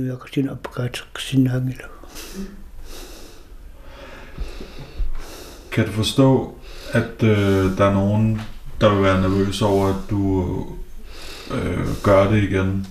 Kan 5.72 5.86
du 5.86 5.92
forstå, 5.92 6.55
at 6.92 7.22
øh, 7.22 7.78
der 7.78 7.84
er 7.84 7.94
nogen, 7.94 8.40
der 8.80 8.94
vil 8.94 9.02
være 9.02 9.20
nervøs 9.20 9.62
over, 9.62 9.88
at 9.88 10.10
du 10.10 10.54
øh, 11.50 11.86
gør 12.02 12.30
det 12.30 12.42
igen? 12.42 12.86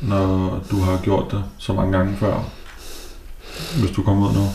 når 0.00 0.64
du 0.70 0.80
har 0.80 1.00
gjort 1.02 1.30
det 1.30 1.44
så 1.58 1.72
mange 1.72 1.98
gange 1.98 2.16
før? 2.16 2.52
Hvis 3.80 3.90
du 3.90 4.02
kommer 4.02 4.28
ud 4.28 4.34
nu? 4.34 4.48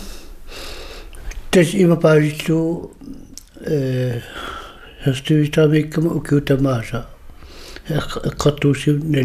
Das 1.55 1.73
immer 1.73 1.95
bei 1.95 2.29
so 2.47 2.91
äh 3.67 4.21
hast 4.99 5.29
du 5.29 5.45
da 5.55 5.67
mit 5.67 5.93
kem 5.93 6.07
og 6.07 6.23
gjort 6.23 6.47
der 6.47 6.61
masser. 6.61 7.01
Jeg 7.89 8.01
kan 8.41 8.51
du 8.61 8.73
se 8.73 8.91
når 8.91 9.23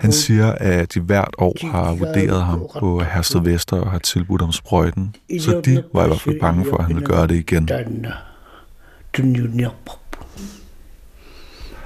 han 0.00 0.12
siger, 0.12 0.52
at 0.52 0.94
de 0.94 1.00
hvert 1.00 1.34
år 1.38 1.66
har 1.70 1.94
vurderet 1.94 2.42
ham 2.42 2.66
på 2.78 3.02
Hersted 3.14 3.40
Vester 3.40 3.76
og 3.76 3.90
har 3.90 3.98
tilbudt 3.98 4.42
ham 4.42 4.52
sprøjten, 4.52 5.14
så 5.38 5.60
de 5.64 5.84
var 5.94 6.04
i 6.04 6.06
hvert 6.06 6.20
fald 6.20 6.40
bange 6.40 6.64
for, 6.64 6.76
at 6.76 6.84
han 6.84 6.94
ville 6.94 7.06
gøre 7.06 7.26
det 7.26 7.34
igen. 7.34 7.68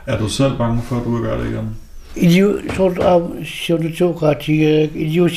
Er 0.06 0.18
du 0.18 0.28
selv 0.28 0.58
bange 0.58 0.82
for, 0.82 0.96
at 0.96 1.04
du 1.04 1.16
vil 1.16 1.22
gøre 1.22 1.44
det 1.44 1.50
igen? 1.50 1.76
Idiot, 2.16 2.60
sort 2.76 2.98
af, 2.98 3.20
sådan 3.44 3.92
to 3.92 4.10
gratis, 4.10 4.90
idiot, 4.94 5.30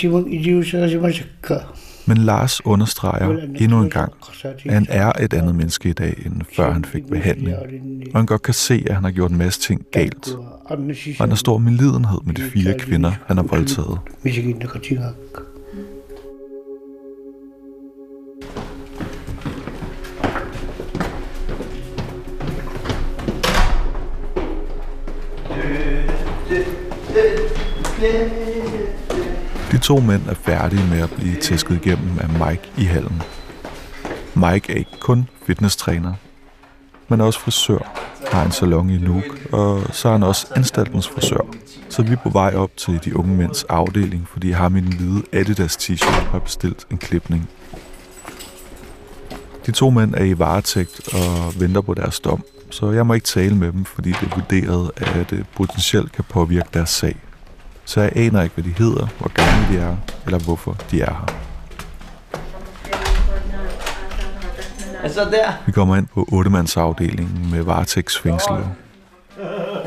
Men 2.07 2.17
Lars 2.17 2.65
understreger 2.65 3.37
endnu 3.55 3.81
en 3.81 3.89
gang, 3.89 4.13
at 4.43 4.73
han 4.73 4.85
er 4.89 5.11
et 5.11 5.33
andet 5.33 5.55
menneske 5.55 5.89
i 5.89 5.93
dag, 5.93 6.21
end 6.25 6.41
før 6.55 6.71
han 6.71 6.85
fik 6.85 7.07
behandling. 7.07 7.55
Og 8.13 8.19
han 8.19 8.25
godt 8.25 8.41
kan 8.41 8.53
se, 8.53 8.83
at 8.87 8.95
han 8.95 9.03
har 9.03 9.11
gjort 9.11 9.31
en 9.31 9.37
masse 9.37 9.61
ting 9.61 9.81
galt. 9.91 10.29
Og 10.65 10.77
han 11.17 11.29
har 11.29 11.35
stor 11.35 11.57
medlidenhed 11.57 12.19
med 12.23 12.33
de 12.33 12.41
fire 12.41 12.79
kvinder, 12.79 13.11
han 13.27 13.37
har 13.37 13.43
voldtaget. 13.43 13.99
De 14.23 14.31
to 29.87 29.99
mænd 29.99 30.21
er 30.27 30.33
færdige 30.33 30.87
med 30.89 30.99
at 30.99 31.11
blive 31.11 31.35
tæsket 31.35 31.75
igennem 31.85 32.19
af 32.19 32.29
Mike 32.29 32.71
i 32.77 32.83
hallen. 32.83 33.21
Mike 34.35 34.73
er 34.73 34.77
ikke 34.77 34.99
kun 34.99 35.29
fitnesstræner, 35.45 36.13
men 37.07 37.21
også 37.21 37.39
frisør, 37.39 37.79
har 38.31 38.45
en 38.45 38.51
salon 38.51 38.89
i 38.89 38.97
Nuuk, 38.97 39.23
og 39.51 39.81
så 39.91 40.07
er 40.07 40.11
han 40.11 40.23
også 40.23 40.47
anstaltens 40.55 41.09
frisør. 41.09 41.47
Så 41.89 42.01
vi 42.03 42.11
er 42.11 42.17
på 42.23 42.29
vej 42.29 42.55
op 42.55 42.69
til 42.77 42.99
de 43.05 43.17
unge 43.17 43.35
mænds 43.35 43.63
afdeling, 43.63 44.27
fordi 44.27 44.51
ham 44.51 44.75
i 44.75 44.81
den 44.81 44.93
hvide 44.93 45.23
Adidas 45.33 45.77
t-shirt 45.77 46.29
har 46.31 46.39
bestilt 46.39 46.85
en 46.91 46.97
klipning. 46.97 47.49
De 49.65 49.71
to 49.71 49.89
mænd 49.89 50.13
er 50.15 50.23
i 50.23 50.39
varetægt 50.39 51.13
og 51.13 51.53
venter 51.59 51.81
på 51.81 51.93
deres 51.93 52.19
dom, 52.19 52.43
så 52.69 52.91
jeg 52.91 53.05
må 53.05 53.13
ikke 53.13 53.25
tale 53.25 53.55
med 53.55 53.71
dem, 53.71 53.85
fordi 53.85 54.09
det 54.09 54.31
er 54.31 54.35
vurderet, 54.35 54.91
at 54.95 55.29
det 55.29 55.45
potentielt 55.55 56.11
kan 56.11 56.23
påvirke 56.29 56.69
deres 56.73 56.89
sag. 56.89 57.15
Så 57.87 58.01
jeg 58.01 58.11
aner 58.15 58.41
ikke, 58.41 58.55
hvad 58.55 58.63
de 58.63 58.73
hedder, 58.77 59.07
hvor 59.19 59.31
gamle 59.33 59.77
de 59.77 59.83
er, 59.83 59.95
eller 60.25 60.39
hvorfor 60.39 60.75
de 60.91 61.01
er 61.01 61.05
her. 61.05 61.25
Altså 65.03 65.21
der. 65.21 65.51
Vi 65.65 65.71
kommer 65.71 65.95
ind 65.95 66.07
på 66.13 66.27
8-mandsafdelingen 66.31 67.51
med 67.51 67.63
varetægtsfængslede. 67.63 68.67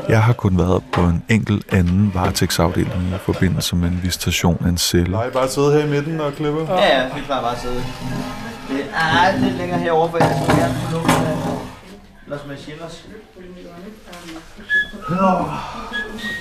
Jeg 0.09 0.23
har 0.23 0.33
kun 0.33 0.57
været 0.57 0.83
på 0.93 1.01
en 1.01 1.23
enkelt 1.29 1.73
anden 1.73 2.11
varetægtsafdeling 2.13 3.03
i 3.03 3.17
forbindelse 3.25 3.75
med 3.75 3.87
en 3.87 3.99
visitation 4.03 4.57
af 4.65 4.69
en 4.69 4.77
celle. 4.77 5.11
Nej, 5.11 5.29
bare 5.29 5.49
sidde 5.49 5.71
her 5.73 5.85
i 5.85 5.89
midten 5.89 6.21
og 6.21 6.33
klippe. 6.33 6.67
Ja, 6.69 7.01
ja, 7.01 7.05
vi 7.15 7.21
klarer 7.25 7.41
bare 7.41 7.51
at 7.51 7.61
sidde. 7.61 7.83
Det 8.69 8.85
er 8.93 9.39
lidt 9.39 9.55
længere 9.55 9.79
herovre, 9.79 10.09
for 10.11 10.17
jeg 10.17 10.27
få 10.35 10.91
lukket 10.91 11.11
af 11.11 11.50
Los 12.31 12.45
Machines. 12.47 13.05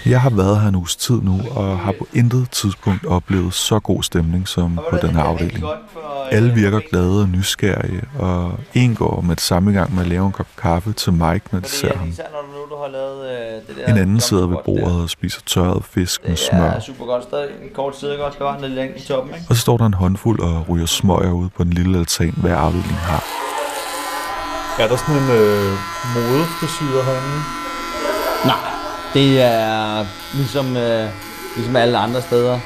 Jeg 0.06 0.20
har 0.20 0.30
været 0.30 0.60
her 0.60 0.68
en 0.68 0.74
uges 0.74 0.96
tid 0.96 1.14
nu, 1.14 1.40
og 1.50 1.78
har 1.78 1.94
på 1.98 2.06
intet 2.14 2.50
tidspunkt 2.50 3.06
oplevet 3.06 3.54
så 3.54 3.80
god 3.80 4.02
stemning 4.02 4.48
som 4.48 4.80
på 4.90 4.96
den 5.02 5.10
her 5.10 5.22
afdeling. 5.22 5.64
Alle 6.30 6.52
virker 6.52 6.80
glade 6.90 7.22
og 7.22 7.28
nysgerrige, 7.28 8.02
og 8.18 8.52
en 8.74 8.94
går 8.94 9.20
med 9.20 9.36
det 9.36 9.42
samme 9.42 9.72
gang 9.72 9.94
med 9.94 10.02
at 10.02 10.08
lave 10.08 10.26
en 10.26 10.32
kop 10.32 10.46
kaffe 10.58 10.92
til 10.92 11.12
Mike, 11.12 11.44
når 11.52 11.60
de 11.60 11.68
ser 11.68 11.96
ham. 11.96 12.08
Øh, 12.08 12.14
det 12.14 13.76
der... 13.76 13.92
En 13.92 13.98
anden 13.98 14.20
sidder 14.20 14.46
ved 14.46 14.56
bordet 14.64 15.02
og 15.02 15.10
spiser 15.10 15.40
tørret 15.46 15.84
fisk 15.84 16.28
med 16.28 16.36
smør. 16.36 16.70
Og 19.48 19.56
så 19.56 19.60
står 19.60 19.76
der 19.76 19.86
en 19.86 19.94
håndfuld 19.94 20.40
og 20.40 20.68
ryger 20.68 20.86
smøger 20.86 21.32
ud 21.32 21.48
på 21.48 21.62
en 21.62 21.70
lille 21.70 21.98
altan, 21.98 22.34
hver 22.36 22.56
afdeling 22.56 22.96
har. 22.96 23.49
Er 24.80 24.88
der 24.88 24.96
sådan 24.96 25.14
en 25.14 25.30
øh, 25.30 25.72
modefrisyr 26.14 27.02
herinde? 27.02 27.42
Nej, 28.44 28.70
det 29.14 29.42
er 29.42 30.06
ligesom, 30.34 30.76
øh, 30.76 31.08
ligesom 31.56 31.76
alle 31.76 31.98
andre 31.98 32.22
steder. 32.22 32.58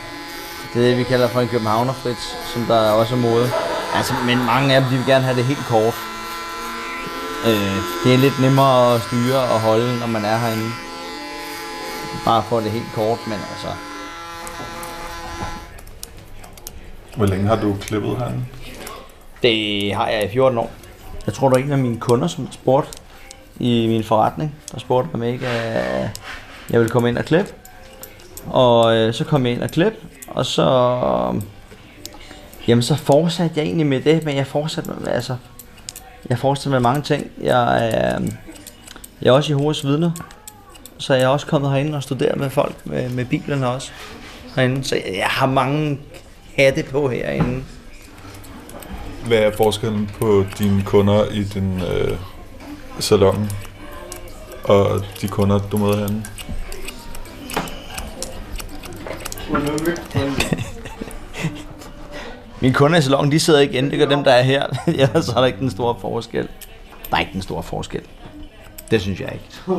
Det 0.74 0.83
er 0.83 0.88
det, 0.88 0.98
vi 0.98 1.03
kalder 1.03 1.29
for 1.29 1.40
en 1.40 1.48
københavnerfrit, 1.48 2.22
som 2.53 2.62
der 2.62 2.74
er 2.74 2.90
også 2.90 3.14
er 3.14 3.18
mode. 3.18 3.50
Altså, 3.94 4.14
men 4.27 4.38
mange 4.38 4.74
af 4.74 4.81
dem, 4.81 4.90
de 4.90 4.96
vil 4.96 5.07
gerne 5.07 5.24
have 5.24 5.37
det 5.37 5.44
helt 5.44 5.66
kort. 5.68 5.94
Øh, 7.46 7.77
det 8.05 8.14
er 8.14 8.18
lidt 8.18 8.40
nemmere 8.40 8.94
at 8.94 9.03
styre 9.03 9.40
og 9.40 9.61
holde, 9.61 9.98
når 10.00 10.07
man 10.07 10.24
er 10.24 10.38
herinde. 10.38 10.70
Bare 12.24 12.42
for 12.48 12.61
det 12.61 12.70
helt 12.70 12.92
kort, 12.94 13.18
men 13.27 13.38
altså... 13.53 13.68
Hvor 17.16 17.27
længe 17.27 17.46
har 17.46 17.57
du 17.57 17.77
klippet 17.81 18.16
herinde? 18.18 18.44
Det 19.42 19.94
har 19.94 20.09
jeg 20.09 20.24
i 20.24 20.33
14 20.33 20.59
år. 20.59 20.70
Jeg 21.26 21.34
tror, 21.34 21.48
der 21.48 21.56
er 21.56 21.62
en 21.62 21.72
af 21.72 21.78
mine 21.78 22.00
kunder, 22.00 22.26
som 22.26 22.52
spurgte 22.52 22.98
i 23.60 23.87
min 23.87 24.04
forretning, 24.04 24.54
der 24.72 24.78
spurgte 24.78 25.14
om 25.14 25.22
ikke, 25.22 25.46
øh, 25.46 26.08
jeg 26.70 26.80
ville 26.80 26.88
komme 26.88 27.08
ind 27.08 27.18
og 27.18 27.24
klippe. 27.24 27.52
Og 28.46 28.96
øh, 28.96 29.14
så 29.14 29.24
kom 29.24 29.46
jeg 29.46 29.54
ind 29.54 29.62
og 29.62 29.70
klippe, 29.70 29.98
og 30.28 30.46
så, 30.46 30.64
jamen, 32.68 32.82
så 32.82 32.94
fortsatte 32.94 33.54
jeg 33.56 33.64
egentlig 33.64 33.87
med 33.87 34.00
det, 34.00 34.24
men 34.24 34.37
jeg 34.37 34.46
fortsatte 34.46 34.90
med, 34.90 35.12
altså, 35.12 35.37
jeg 36.28 36.38
fortsatte 36.38 36.70
med 36.70 36.80
mange 36.80 37.02
ting. 37.02 37.30
Jeg, 37.42 37.92
øh, 37.94 38.28
jeg 39.22 39.28
er 39.28 39.32
også 39.32 39.52
i 39.52 39.56
Hoves 39.56 39.87
Vidner, 39.87 40.10
så 40.98 41.14
jeg 41.14 41.22
er 41.22 41.28
også 41.28 41.46
kommet 41.46 41.70
herinde 41.70 41.96
og 41.96 42.02
studeret 42.02 42.38
med 42.38 42.50
folk 42.50 42.74
med, 42.84 43.10
med 43.10 43.24
Bibelen 43.24 43.64
også 43.64 43.90
herinde. 44.56 44.84
Så 44.84 44.94
jeg, 44.94 45.14
jeg 45.16 45.26
har 45.26 45.46
mange 45.46 46.00
hatte 46.56 46.82
på 46.82 47.08
herinde. 47.08 47.62
Hvad 49.26 49.38
er 49.38 49.50
forskellen 49.56 50.10
på 50.18 50.44
dine 50.58 50.82
kunder 50.82 51.24
i 51.30 51.42
din 51.42 51.80
øh, 51.80 52.18
salon 52.98 53.50
og 54.64 55.00
de 55.20 55.28
kunder, 55.28 55.58
du 55.58 55.76
møder 55.76 55.96
herinde? 55.96 56.24
Mine 62.60 62.74
kunder 62.74 62.98
i 62.98 63.02
salongen, 63.02 63.32
de 63.32 63.40
sidder 63.40 63.60
ikke 63.60 63.78
inde. 63.78 63.90
Det 63.90 63.98
gør 63.98 64.06
dem, 64.06 64.24
der 64.24 64.30
er 64.32 64.42
her. 64.42 64.66
Ellers 64.87 65.28
er 65.28 65.34
der 65.34 65.44
ikke 65.44 65.58
den 65.58 65.70
store 65.70 65.96
forskel. 66.00 66.48
Der 67.10 67.16
er 67.16 67.20
ikke 67.20 67.32
den 67.32 67.42
store 67.42 67.62
forskel. 67.62 68.02
Det 68.90 69.00
synes 69.00 69.20
jeg 69.20 69.32
ikke. 69.32 69.44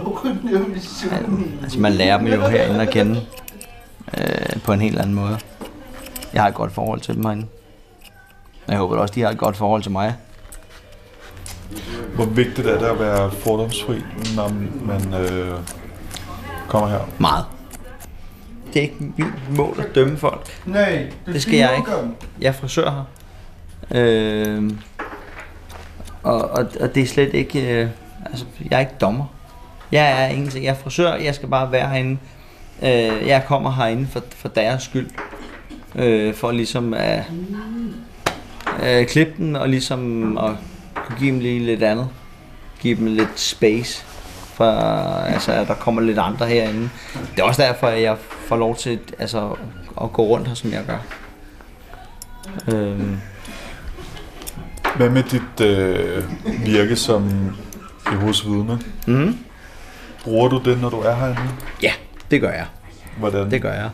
Altså, 1.64 1.80
man 1.80 1.92
lærer 1.92 2.18
dem 2.18 2.28
jo 2.28 2.48
herinde 2.48 2.82
at 2.82 2.90
kende 2.90 3.22
øh, 4.18 4.62
på 4.64 4.74
en 4.74 4.82
helt 4.82 5.00
anden 5.00 5.16
måde. 5.16 5.38
Jeg 6.34 6.42
har 6.42 6.50
et 6.50 6.56
godt 6.56 6.72
forhold 6.72 7.02
til 7.02 7.16
dem 7.16 7.26
herinde. 7.26 7.46
Jeg 8.68 8.78
håber 8.78 8.98
også, 8.98 9.14
de 9.14 9.22
har 9.22 9.30
et 9.30 9.38
godt 9.38 9.58
forhold 9.58 9.82
til 9.82 9.92
mig. 9.92 10.16
Hvor 12.16 12.26
vigtigt 12.26 12.68
er 12.68 12.80
det 12.80 12.86
at 12.86 13.00
være 13.00 13.32
fordomsfri, 13.32 14.02
når 14.36 14.50
man 14.86 15.14
øh, 15.14 15.52
kommer 16.68 16.90
her? 16.90 17.00
Meget. 17.20 17.46
Det 18.74 18.80
er 18.80 18.82
ikke 18.84 18.96
mit 19.18 19.58
mål 19.58 19.80
at 19.80 19.96
dømme 19.96 20.18
folk. 20.18 20.62
Nej, 20.66 21.08
Det 21.26 21.42
skal 21.42 21.56
jeg 21.56 21.76
ikke. 21.78 21.92
Jeg 22.42 22.48
er 22.48 22.52
frisør 22.52 22.90
her. 22.90 23.04
Øh, 23.92 24.72
og, 26.24 26.42
og, 26.42 26.66
og 26.80 26.96
det 26.96 27.04
er 27.04 27.08
slet 27.08 27.34
ikke... 27.34 27.82
Øh, 27.82 27.90
altså, 28.26 28.46
jeg 28.72 28.76
er 28.76 28.80
ikke 28.80 28.96
dommer. 29.02 29.26
Jeg 29.92 30.24
er 30.24 30.28
ingenting. 30.28 30.66
Jeg 30.66 30.72
er 30.72 30.76
frisør. 30.76 31.14
Jeg 31.14 31.36
skal 31.36 31.50
bare 31.50 31.72
være 31.72 31.90
herinde. 31.90 32.18
Øh, 32.82 33.28
jeg 33.28 33.44
kommer 33.48 33.72
herinde 33.72 34.08
for, 34.08 34.24
for 34.36 34.50
deres 34.50 34.84
skyld. 34.84 35.10
Øh, 35.96 36.34
for 36.34 36.52
ligesom 36.52 36.94
at 36.94 37.20
øh, 37.20 37.26
klippe 39.08 39.34
den, 39.38 39.56
og 39.56 39.70
ligesom 39.70 40.38
at 40.38 40.52
kunne 40.96 41.18
give 41.20 41.32
dem 41.32 41.40
lige 41.40 41.60
lidt 41.66 41.84
andet. 41.84 42.10
Give 42.80 42.98
dem 42.98 43.06
lidt 43.06 43.40
space. 43.40 44.04
For 44.54 44.72
altså, 45.26 45.52
at 45.52 45.68
der 45.68 45.74
kommer 45.74 46.02
lidt 46.02 46.20
andre 46.20 46.46
herinde. 46.48 46.90
Det 47.36 47.40
er 47.40 47.44
også 47.44 47.62
derfor, 47.62 47.88
at 47.88 48.02
jeg 48.02 48.18
får 48.48 48.58
lov 48.58 48.76
til 48.76 49.00
altså, 49.20 49.56
at 50.02 50.14
gå 50.14 50.24
rundt 50.24 50.48
her, 50.48 50.56
som 50.56 50.72
jeg 50.72 50.84
gør. 50.88 50.98
Øhm, 52.76 53.18
Hvad 54.96 55.10
med 55.10 55.24
dit 55.24 55.62
øh, 55.66 56.24
virke 56.66 56.96
som 56.96 57.52
Jehovas 58.12 58.46
vidne? 58.46 58.80
mm, 59.08 59.38
Bruger 60.24 60.50
du 60.50 60.62
det, 60.66 60.82
når 60.82 60.90
du 60.90 61.00
er 61.00 61.16
herinde? 61.16 61.42
ja, 61.84 61.92
det 62.32 62.42
gør 62.42 62.52
jeg. 62.52 62.66
Hvordan? 63.18 63.52
Det 63.52 63.62
gør 63.62 63.74
jeg. 63.74 63.90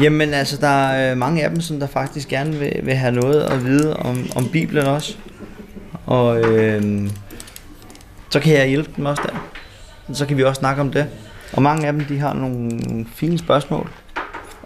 Jamen 0.00 0.34
altså, 0.34 0.56
der 0.60 0.68
er 0.68 1.12
øh, 1.12 1.18
mange 1.18 1.44
af 1.44 1.50
dem, 1.50 1.60
som 1.60 1.80
der 1.80 1.86
faktisk 1.86 2.28
gerne 2.28 2.52
vil, 2.58 2.80
vil 2.82 2.94
have 2.94 3.12
noget 3.12 3.40
at 3.40 3.64
vide 3.64 3.96
om, 3.96 4.26
om 4.36 4.48
Bibelen 4.48 4.86
også. 4.86 5.16
Og 6.06 6.40
øhm, 6.40 7.10
så 8.30 8.40
kan 8.40 8.52
jeg 8.54 8.68
hjælpe 8.68 8.90
dem 8.96 9.06
også 9.06 9.22
der. 9.26 9.34
Så 10.14 10.26
kan 10.26 10.36
vi 10.36 10.44
også 10.44 10.58
snakke 10.58 10.80
om 10.80 10.90
det. 10.90 11.06
Og 11.52 11.62
mange 11.62 11.86
af 11.86 11.92
dem, 11.92 12.04
de 12.04 12.18
har 12.18 12.32
nogle 12.32 13.06
fine 13.14 13.38
spørgsmål, 13.38 13.90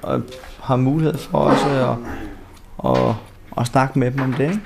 og 0.02 0.22
har 0.62 0.76
mulighed 0.76 1.18
for 1.18 1.38
også 1.38 1.66
at, 1.68 1.96
at, 2.90 3.14
at 3.58 3.66
snakke 3.66 3.98
med 3.98 4.10
dem 4.10 4.20
om 4.20 4.32
det, 4.32 4.44
ikke? 4.44 4.60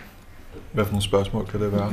Hvad 0.72 0.84
for 0.84 0.92
nogle 0.92 1.02
spørgsmål 1.02 1.46
kan 1.46 1.60
det 1.60 1.72
være? 1.72 1.92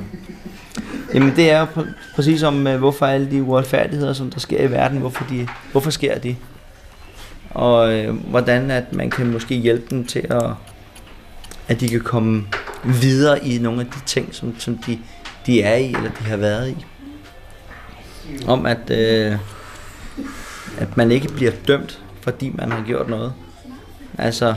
Jamen 1.13 1.35
det 1.35 1.51
er 1.51 1.59
jo 1.59 1.65
pr- 1.65 2.15
præcis 2.15 2.43
om, 2.43 2.67
øh, 2.67 2.79
hvorfor 2.79 3.05
alle 3.05 3.31
de 3.31 3.43
uretfærdigheder, 3.43 4.13
som 4.13 4.31
der 4.31 4.39
sker 4.39 4.63
i 4.63 4.71
verden, 4.71 4.97
hvorfor, 4.97 5.25
de, 5.29 5.47
hvorfor 5.71 5.89
sker 5.89 6.19
de? 6.19 6.35
Og 7.53 7.93
øh, 7.93 8.15
hvordan 8.15 8.71
at 8.71 8.93
man 8.93 9.09
kan 9.09 9.31
måske 9.31 9.55
hjælpe 9.55 9.87
dem 9.89 10.05
til 10.05 10.27
at, 10.29 10.43
at 11.67 11.79
de 11.79 11.87
kan 11.87 12.01
komme 12.01 12.47
videre 12.83 13.45
i 13.45 13.57
nogle 13.57 13.81
af 13.81 13.85
de 13.85 14.05
ting, 14.05 14.35
som, 14.35 14.59
som 14.59 14.77
de, 14.77 14.99
de 15.45 15.61
er 15.61 15.75
i, 15.75 15.85
eller 15.85 16.09
de 16.19 16.23
har 16.23 16.37
været 16.37 16.69
i. 16.69 16.85
Om 18.47 18.65
at, 18.65 18.89
øh, 18.89 19.37
at 20.77 20.97
man 20.97 21.11
ikke 21.11 21.27
bliver 21.27 21.51
dømt, 21.67 22.01
fordi 22.21 22.51
man 22.55 22.71
har 22.71 22.83
gjort 22.87 23.09
noget. 23.09 23.33
Altså, 24.17 24.55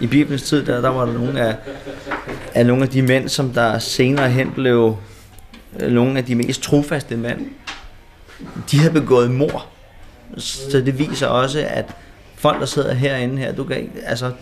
i 0.00 0.06
Bibelens 0.06 0.42
tid, 0.42 0.66
der, 0.66 0.80
der 0.80 0.88
var 0.88 1.04
der 1.04 1.12
nogle 1.12 1.40
af, 1.40 1.56
af 2.54 2.66
nogle 2.66 2.82
af 2.82 2.88
de 2.88 3.02
mænd, 3.02 3.28
som 3.28 3.50
der 3.50 3.78
senere 3.78 4.30
hen 4.30 4.52
blev 4.52 4.96
øh, 5.80 5.92
nogle 5.92 6.18
af 6.18 6.24
de 6.24 6.34
mest 6.34 6.62
trofaste 6.62 7.16
mænd. 7.16 7.40
De 8.70 8.78
havde 8.78 8.92
begået 8.92 9.30
mor. 9.30 9.66
Så 10.36 10.80
det 10.80 10.98
viser 10.98 11.26
også, 11.26 11.66
at 11.68 11.94
folk, 12.36 12.60
der 12.60 12.66
sidder 12.66 12.94
herinde 12.94 13.38
her, 13.38 13.52
du 13.52 13.64
kan 13.64 13.76
ikke, 13.76 13.92
altså, 14.06 14.32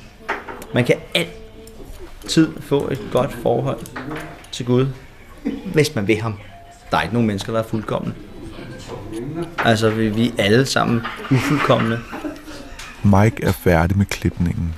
man 0.74 0.84
kan 0.84 0.96
altid 1.14 2.48
få 2.60 2.88
et 2.90 3.00
godt 3.12 3.32
forhold 3.42 3.78
til 4.52 4.66
Gud, 4.66 4.86
hvis 5.74 5.94
man 5.94 6.06
vil 6.06 6.20
ham. 6.20 6.34
Der 6.90 6.96
er 6.96 7.02
ikke 7.02 7.14
nogen 7.14 7.26
mennesker, 7.26 7.52
der 7.52 7.58
er 7.58 7.66
fuldkommende. 7.66 8.14
Altså, 9.58 9.90
vi, 9.90 10.08
vi 10.08 10.32
er 10.38 10.44
alle 10.44 10.66
sammen 10.66 11.02
ufuldkommende. 11.30 12.00
Mike 13.02 13.44
er 13.44 13.52
færdig 13.52 13.98
med 13.98 14.06
klipningen. 14.06 14.74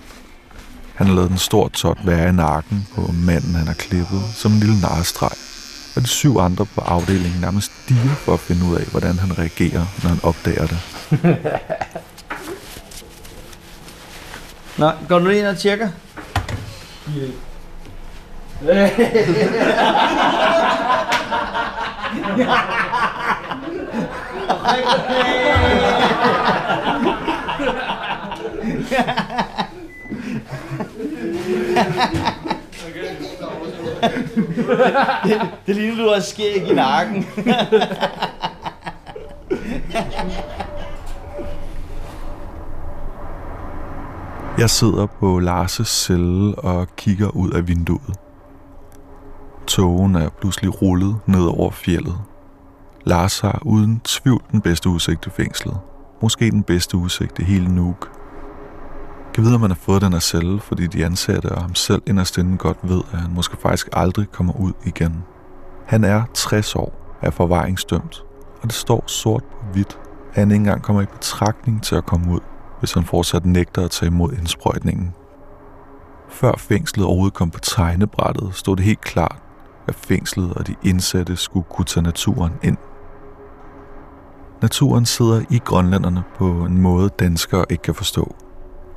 Han 0.94 1.06
har 1.06 1.14
lavet 1.14 1.30
en 1.30 1.38
stor 1.38 1.68
tot 1.68 1.98
være 2.04 2.28
i 2.28 2.32
nakken 2.32 2.86
på 2.94 3.12
manden, 3.12 3.54
han 3.54 3.66
har 3.66 3.74
klippet, 3.74 4.22
som 4.34 4.52
en 4.52 4.58
lille 4.58 4.80
narstreg. 4.80 5.36
Og 5.96 6.02
de 6.02 6.06
syv 6.06 6.38
andre 6.38 6.66
på 6.66 6.80
afdelingen 6.80 7.40
nærmest 7.40 7.72
stiger 7.82 8.14
for 8.14 8.32
at 8.34 8.40
finde 8.40 8.66
ud 8.66 8.76
af, 8.76 8.84
hvordan 8.84 9.18
han 9.18 9.38
reagerer, 9.38 9.84
når 10.02 10.08
han 10.10 10.18
opdager 10.22 10.66
det. 10.66 10.78
Nå, 14.78 14.90
går 15.08 15.18
du 15.18 15.28
ind 15.30 15.46
og 15.46 15.56
tjekker? 15.58 15.88
det, 35.24 35.40
det 35.66 35.76
ligner, 35.76 35.96
du 35.96 36.08
har 36.10 36.20
skæg 36.20 36.68
i 36.70 36.74
nakken. 36.74 37.26
Jeg 44.58 44.70
sidder 44.70 45.06
på 45.06 45.38
Lars' 45.38 45.84
celle 45.84 46.54
og 46.54 46.88
kigger 46.96 47.28
ud 47.28 47.50
af 47.50 47.68
vinduet. 47.68 48.16
Togen 49.66 50.14
er 50.14 50.28
pludselig 50.40 50.82
rullet 50.82 51.16
ned 51.26 51.44
over 51.44 51.70
fjellet. 51.70 52.18
Lars 53.04 53.40
har 53.40 53.62
uden 53.62 54.00
tvivl 54.04 54.42
den 54.52 54.60
bedste 54.60 54.88
udsigt 54.88 55.26
i 55.26 55.30
fængslet. 55.30 55.78
Måske 56.22 56.50
den 56.50 56.62
bedste 56.62 56.96
udsigt 56.96 57.38
i 57.38 57.44
hele 57.44 57.74
Nuuk. 57.74 58.10
Kan 59.34 59.44
ved, 59.44 59.54
om 59.54 59.60
han 59.60 59.70
har 59.70 59.78
fået 59.80 60.02
den 60.02 60.12
her 60.12 60.20
celle, 60.20 60.60
fordi 60.60 60.86
de 60.86 61.04
ansatte 61.04 61.46
og 61.46 61.62
ham 61.62 61.74
selv 61.74 62.02
inderst 62.06 62.38
inde 62.38 62.58
godt 62.58 62.78
ved, 62.82 63.00
at 63.12 63.18
han 63.18 63.30
måske 63.34 63.56
faktisk 63.56 63.88
aldrig 63.92 64.30
kommer 64.32 64.60
ud 64.60 64.72
igen. 64.84 65.24
Han 65.86 66.04
er 66.04 66.22
60 66.34 66.76
år, 66.76 67.16
er 67.22 67.30
forvaringsdømt, 67.30 68.24
og 68.62 68.62
det 68.62 68.72
står 68.72 69.04
sort 69.06 69.44
på 69.44 69.66
hvidt, 69.72 69.98
at 70.32 70.34
han 70.34 70.50
ikke 70.50 70.56
engang 70.56 70.82
kommer 70.82 71.02
i 71.02 71.06
betragtning 71.06 71.82
til 71.82 71.94
at 71.96 72.06
komme 72.06 72.32
ud, 72.32 72.40
hvis 72.84 72.92
han 72.92 73.04
fortsat 73.04 73.46
nægter 73.46 73.84
at 73.84 73.90
tage 73.90 74.06
imod 74.06 74.32
indsprøjtningen. 74.32 75.14
Før 76.28 76.52
fængslet 76.58 77.06
overhovedet 77.06 77.34
kom 77.34 77.50
på 77.50 77.58
tegnebrættet, 77.58 78.54
stod 78.54 78.76
det 78.76 78.84
helt 78.84 79.00
klart, 79.00 79.42
at 79.88 79.94
fængslet 79.94 80.52
og 80.52 80.66
de 80.66 80.74
indsatte 80.82 81.36
skulle 81.36 81.66
kunne 81.70 81.84
tage 81.84 82.04
naturen 82.04 82.52
ind. 82.62 82.76
Naturen 84.62 85.06
sidder 85.06 85.44
i 85.50 85.58
grønlanderne 85.58 86.22
på 86.38 86.46
en 86.46 86.80
måde, 86.80 87.08
danskere 87.08 87.64
ikke 87.70 87.82
kan 87.82 87.94
forstå. 87.94 88.34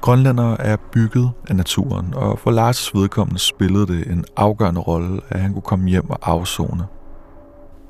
Grønlændere 0.01 0.61
er 0.61 0.77
bygget 0.91 1.31
af 1.49 1.55
naturen, 1.55 2.13
og 2.13 2.39
for 2.39 2.51
Lars' 2.51 2.99
vedkommende 2.99 3.39
spillede 3.39 3.87
det 3.87 4.11
en 4.11 4.25
afgørende 4.35 4.81
rolle, 4.81 5.21
at 5.29 5.39
han 5.39 5.53
kunne 5.53 5.61
komme 5.61 5.89
hjem 5.89 6.09
og 6.09 6.17
afzone. 6.21 6.85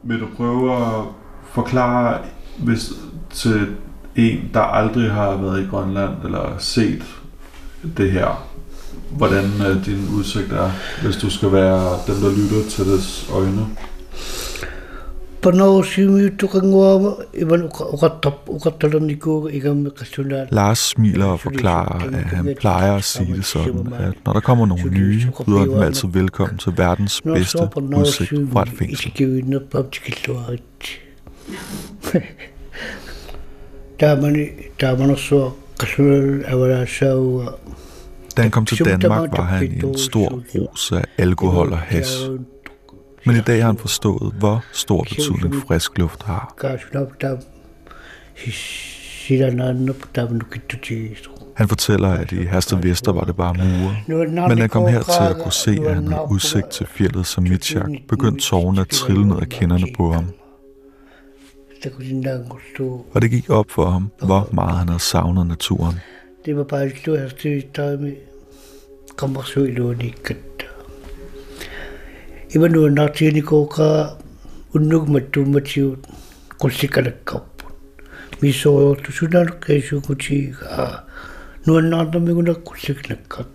Vil 0.04 0.20
du 0.20 0.28
prøve 0.38 0.76
at 0.76 1.04
forklare 1.44 2.20
hvis, 2.58 2.92
til 3.30 3.78
en, 4.18 4.50
der 4.54 4.60
aldrig 4.62 5.12
har 5.12 5.38
været 5.38 5.64
i 5.64 5.66
Grønland 5.66 6.12
eller 6.26 6.56
set 6.58 7.04
det 7.98 8.12
her, 8.12 8.48
hvordan 9.12 9.44
øh, 9.44 9.86
din 9.86 10.08
udsigt 10.18 10.52
er, 10.52 10.72
hvis 11.04 11.16
du 11.18 11.30
skal 11.30 11.52
være 11.52 11.98
dem, 12.08 12.16
der 12.16 12.30
lytter 12.30 12.70
til 12.70 12.86
dets 12.86 13.30
øjne? 13.34 13.66
Lars 20.52 20.80
smiler 20.80 21.26
og 21.26 21.40
forklarer, 21.40 22.00
at 22.14 22.24
han 22.24 22.56
plejer 22.60 22.94
at 22.96 23.04
sige 23.04 23.36
det 23.36 23.46
sådan, 23.46 23.94
at 24.00 24.14
når 24.26 24.34
der 24.34 24.40
kommer 24.40 24.66
nogle 24.66 24.90
nye, 24.92 25.22
byder 25.46 25.66
dem 25.66 25.80
altid 25.80 26.10
velkommen 26.14 26.58
til 26.58 26.74
verdens 26.78 27.22
bedste 27.22 27.58
udsigt 27.98 28.34
fra 28.54 28.62
et 28.62 28.70
fængsel. 28.70 29.12
Tamani 34.00 34.50
tamana 34.80 35.18
so 35.18 35.52
kasunal 35.80 36.46
awala 36.48 36.86
sawa. 36.86 37.46
Da 38.38 38.42
han 38.42 38.52
kom 38.52 38.66
til 38.66 38.86
Danmark, 38.86 39.30
var 39.38 39.44
han 39.44 39.64
i 39.64 39.86
en 39.86 39.98
stor 39.98 40.44
rus 40.56 40.92
af 40.92 41.04
alkohol 41.18 41.72
og 41.72 41.78
has. 41.78 42.30
Men 43.26 43.36
i 43.36 43.40
dag 43.40 43.60
har 43.62 43.66
han 43.68 43.78
forstået, 43.78 44.34
hvor 44.40 44.64
stor 44.74 45.04
betydning 45.04 45.56
frisk 45.68 45.98
luft 45.98 46.24
har. 46.24 46.54
Han 51.56 51.68
fortæller, 51.68 52.10
at 52.10 52.32
i 52.32 52.36
Hersted 52.36 52.78
Vester 52.78 53.12
var 53.12 53.24
det 53.24 53.36
bare 53.36 53.54
mure. 53.54 54.48
Men 54.48 54.58
han 54.58 54.70
kom 54.70 54.88
her 54.88 55.04
til 55.04 55.24
at 55.30 55.44
kunne 55.44 55.54
se, 55.54 55.80
at 55.86 55.96
han 55.96 56.08
havde 56.08 56.28
udsigt 56.32 56.70
til 56.70 56.86
fjellet 56.86 57.26
som 57.26 57.44
Mitchak, 57.44 57.90
begyndte 58.10 58.46
tårerne 58.46 58.82
at 58.82 58.88
trille 58.88 59.28
ned 59.28 59.38
af 59.42 59.50
kinderne 59.50 59.86
på 59.98 60.12
ham. 60.12 60.26
Og 63.14 63.22
det 63.22 63.32
gik 63.32 63.50
op 63.50 63.72
for 63.72 63.86
ham, 63.86 64.12
hvor 64.22 64.50
meget 64.52 64.78
han 64.78 64.88
havde 64.88 65.00
savnet 65.00 65.48
naturen. 65.48 65.96
Det 66.46 66.58
var 66.58 66.64
bare 66.64 66.90
hastighed 67.18 67.98
med 67.98 68.16
kommer 69.18 69.44
så 69.44 69.64
i 69.64 69.72
lån 69.72 70.02
i. 70.02 70.14
Iba 72.56 72.68
nu 72.68 72.90
nak 72.90 73.16
tini 73.16 73.42
ko 73.42 73.66
ka 73.66 73.88
unug 74.74 75.10
matu 75.10 75.46
matiu 75.46 75.96
kusikalakap. 76.60 77.64
Miso 78.42 78.96
tu 78.96 79.12
sunan 79.12 79.50
kesu 79.62 80.02
kuchi 80.02 80.54
ka 80.60 81.04
nu 81.66 81.82
nanda 81.82 82.20
mi 82.20 82.34
guna 82.34 82.54
kusikalakap. 82.54 83.48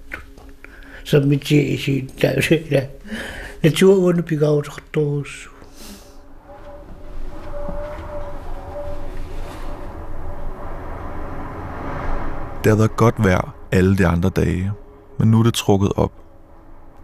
Så 1.05 1.21
mit 1.21 1.51
i 1.51 1.77
sin 1.77 2.11
dag. 2.23 2.89
Natur 3.63 3.95
under 4.09 4.23
pigav 4.23 4.63
tos. 4.93 5.52
Det 12.65 12.71
har 12.71 12.77
været 12.77 12.97
godt 12.97 13.25
vejr 13.25 13.55
alle 13.73 13.99
de 13.99 14.07
andre 14.07 14.29
dage, 14.29 14.73
men 15.19 15.31
nu 15.31 15.39
er 15.39 15.43
det 15.43 15.55
trukket 15.55 15.93
op. 15.97 16.13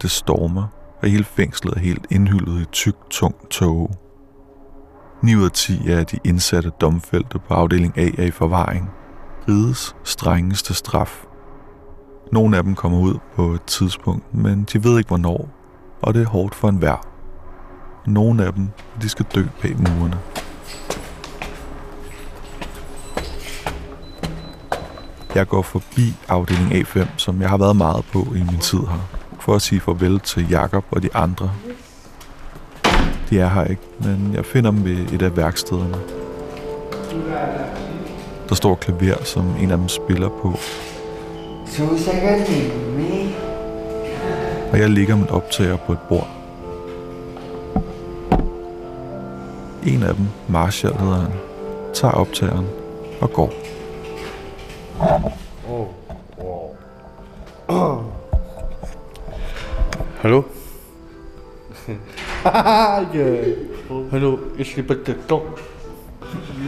Det 0.01 0.11
stormer, 0.11 0.67
og 1.01 1.09
hele 1.09 1.23
fængslet 1.23 1.73
er 1.73 1.79
helt 1.79 2.07
indhyllet 2.09 2.61
i 2.61 2.65
tyk, 2.65 2.95
tung 3.09 3.35
tåge. 3.49 3.89
9 5.23 5.35
ud 5.35 5.43
af 5.43 5.51
10 5.51 5.89
af 5.89 6.05
de 6.05 6.19
indsatte 6.23 6.71
domfældte 6.81 7.39
på 7.39 7.53
afdeling 7.53 7.97
A 7.97 8.09
er 8.17 8.23
i 8.23 8.31
forvaring. 8.31 8.89
Rides 9.47 9.95
strengeste 10.03 10.73
straf. 10.73 11.25
Nogle 12.31 12.57
af 12.57 12.63
dem 12.63 12.75
kommer 12.75 12.99
ud 12.99 13.17
på 13.35 13.51
et 13.51 13.63
tidspunkt, 13.63 14.33
men 14.33 14.63
de 14.73 14.83
ved 14.83 14.97
ikke 14.97 15.07
hvornår, 15.07 15.49
og 16.01 16.13
det 16.13 16.21
er 16.21 16.27
hårdt 16.27 16.55
for 16.55 16.69
enhver. 16.69 17.07
Nogle 18.07 18.45
af 18.45 18.53
dem, 18.53 18.69
de 19.01 19.09
skal 19.09 19.25
dø 19.35 19.43
bag 19.61 19.75
murene. 19.77 20.19
Jeg 25.35 25.47
går 25.47 25.61
forbi 25.61 26.13
afdeling 26.27 26.71
A5, 26.73 27.07
som 27.17 27.41
jeg 27.41 27.49
har 27.49 27.57
været 27.57 27.75
meget 27.75 28.05
på 28.13 28.19
i 28.35 28.39
min 28.39 28.59
tid 28.59 28.79
her, 28.79 29.09
for 29.39 29.55
at 29.55 29.61
sige 29.61 29.81
farvel 29.81 30.19
til 30.19 30.49
Jakob 30.49 30.85
og 30.91 31.03
de 31.03 31.09
andre. 31.15 31.51
De 33.29 33.39
er 33.39 33.49
her 33.49 33.63
ikke, 33.65 33.81
men 33.99 34.31
jeg 34.33 34.45
finder 34.45 34.71
dem 34.71 34.85
ved 34.85 35.13
et 35.13 35.21
af 35.21 35.37
værkstederne. 35.37 35.97
Der 38.49 38.55
står 38.55 38.75
klaver, 38.75 39.23
som 39.23 39.55
en 39.59 39.71
af 39.71 39.77
dem 39.77 39.87
spiller 39.87 40.29
på. 40.29 40.59
Og 44.71 44.79
jeg 44.79 44.89
ligger 44.89 45.15
min 45.15 45.29
optager 45.29 45.77
på 45.77 45.91
et 45.91 45.99
bord. 46.09 46.27
En 49.85 50.03
af 50.03 50.15
dem, 50.15 50.25
Marshall 50.47 50.97
hedder 50.97 51.19
han, 51.21 51.31
tager 51.93 52.13
optageren 52.13 52.65
og 53.21 53.33
går. 53.33 53.53
Oh. 54.99 55.87
Wow. 56.35 56.75
Hallo? 60.21 60.43
yeah. 63.15 63.55
Hallo, 64.11 64.39
ich 64.57 64.75
liebe 64.75 64.95
TikTok. 65.01 65.43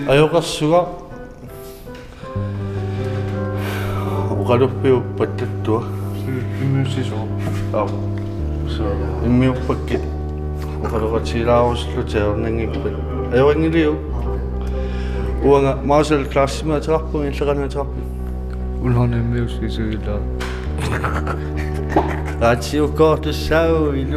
Ayokasuga. 0.07 0.87
Ogalo 4.31 4.69
peo 4.81 5.03
patetto. 5.17 5.83
Immusiso. 6.61 7.27
Oh. 7.73 7.87
So, 8.71 8.87
immio 9.25 9.53
paket. 9.67 9.99
Ogalo 10.87 11.11
ka 11.11 11.19
tira 11.27 11.59
ako 11.59 11.75
sa 11.75 11.87
lo 11.99 12.03
teo 12.07 12.37
nengi 12.39 12.71
pet. 12.79 12.95
Ayowangilio. 13.35 13.99
Uwa 15.43 15.57
nga, 15.61 15.73
mausel 15.83 16.23
klasima 16.31 16.79
tsakpo, 16.79 17.25
ilagana 17.27 17.67
tsakpo. 17.67 18.00
운헌의묘수술이다 18.81 20.19
같이 22.39 22.79
웃고도 22.79 23.31
싸우 23.31 23.95
이리 23.95 24.11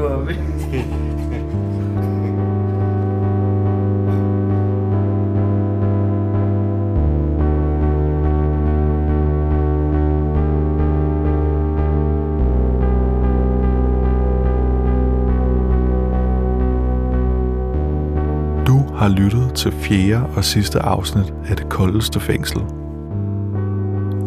Du 18.65 18.81
har 18.95 19.09
lyttet 19.09 19.55
til 19.55 19.73
fjerde 19.73 20.27
og 20.37 20.45
sidste 20.45 20.79
afsnit 20.83 21.35
af 21.49 21.57
Det 21.57 21.69
Koldeste 21.69 22.21
Fængsel– 22.21 22.63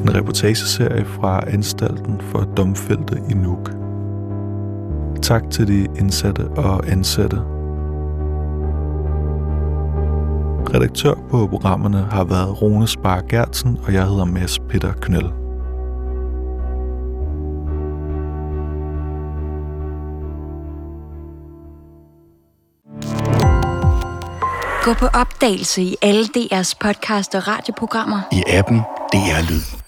en 0.07 0.15
reportageserie 0.15 1.05
fra 1.05 1.43
anstalten 1.47 2.21
for 2.21 2.39
domfældte 2.39 3.21
i 3.29 3.33
Nuuk. 3.33 3.71
Tak 5.21 5.49
til 5.51 5.67
de 5.67 5.87
indsatte 5.99 6.47
og 6.47 6.89
ansatte. 6.89 7.37
Redaktør 10.75 11.13
på 11.29 11.47
programmerne 11.47 11.97
har 12.11 12.23
været 12.23 12.61
Rune 12.61 12.87
Spar 12.87 13.21
Gertsen, 13.29 13.77
og 13.83 13.93
jeg 13.93 14.07
hedder 14.07 14.25
Mads 14.25 14.59
Peter 14.59 14.93
Knøll. 14.93 15.29
Gå 24.83 24.93
på 24.93 25.05
opdagelse 25.05 25.81
i 25.81 25.95
alle 26.01 26.25
DR's 26.37 26.73
podcast 26.79 27.35
og 27.35 27.47
radioprogrammer. 27.47 28.21
I 28.31 28.43
appen 28.47 28.77
DR 29.13 29.49
Lyd. 29.49 29.86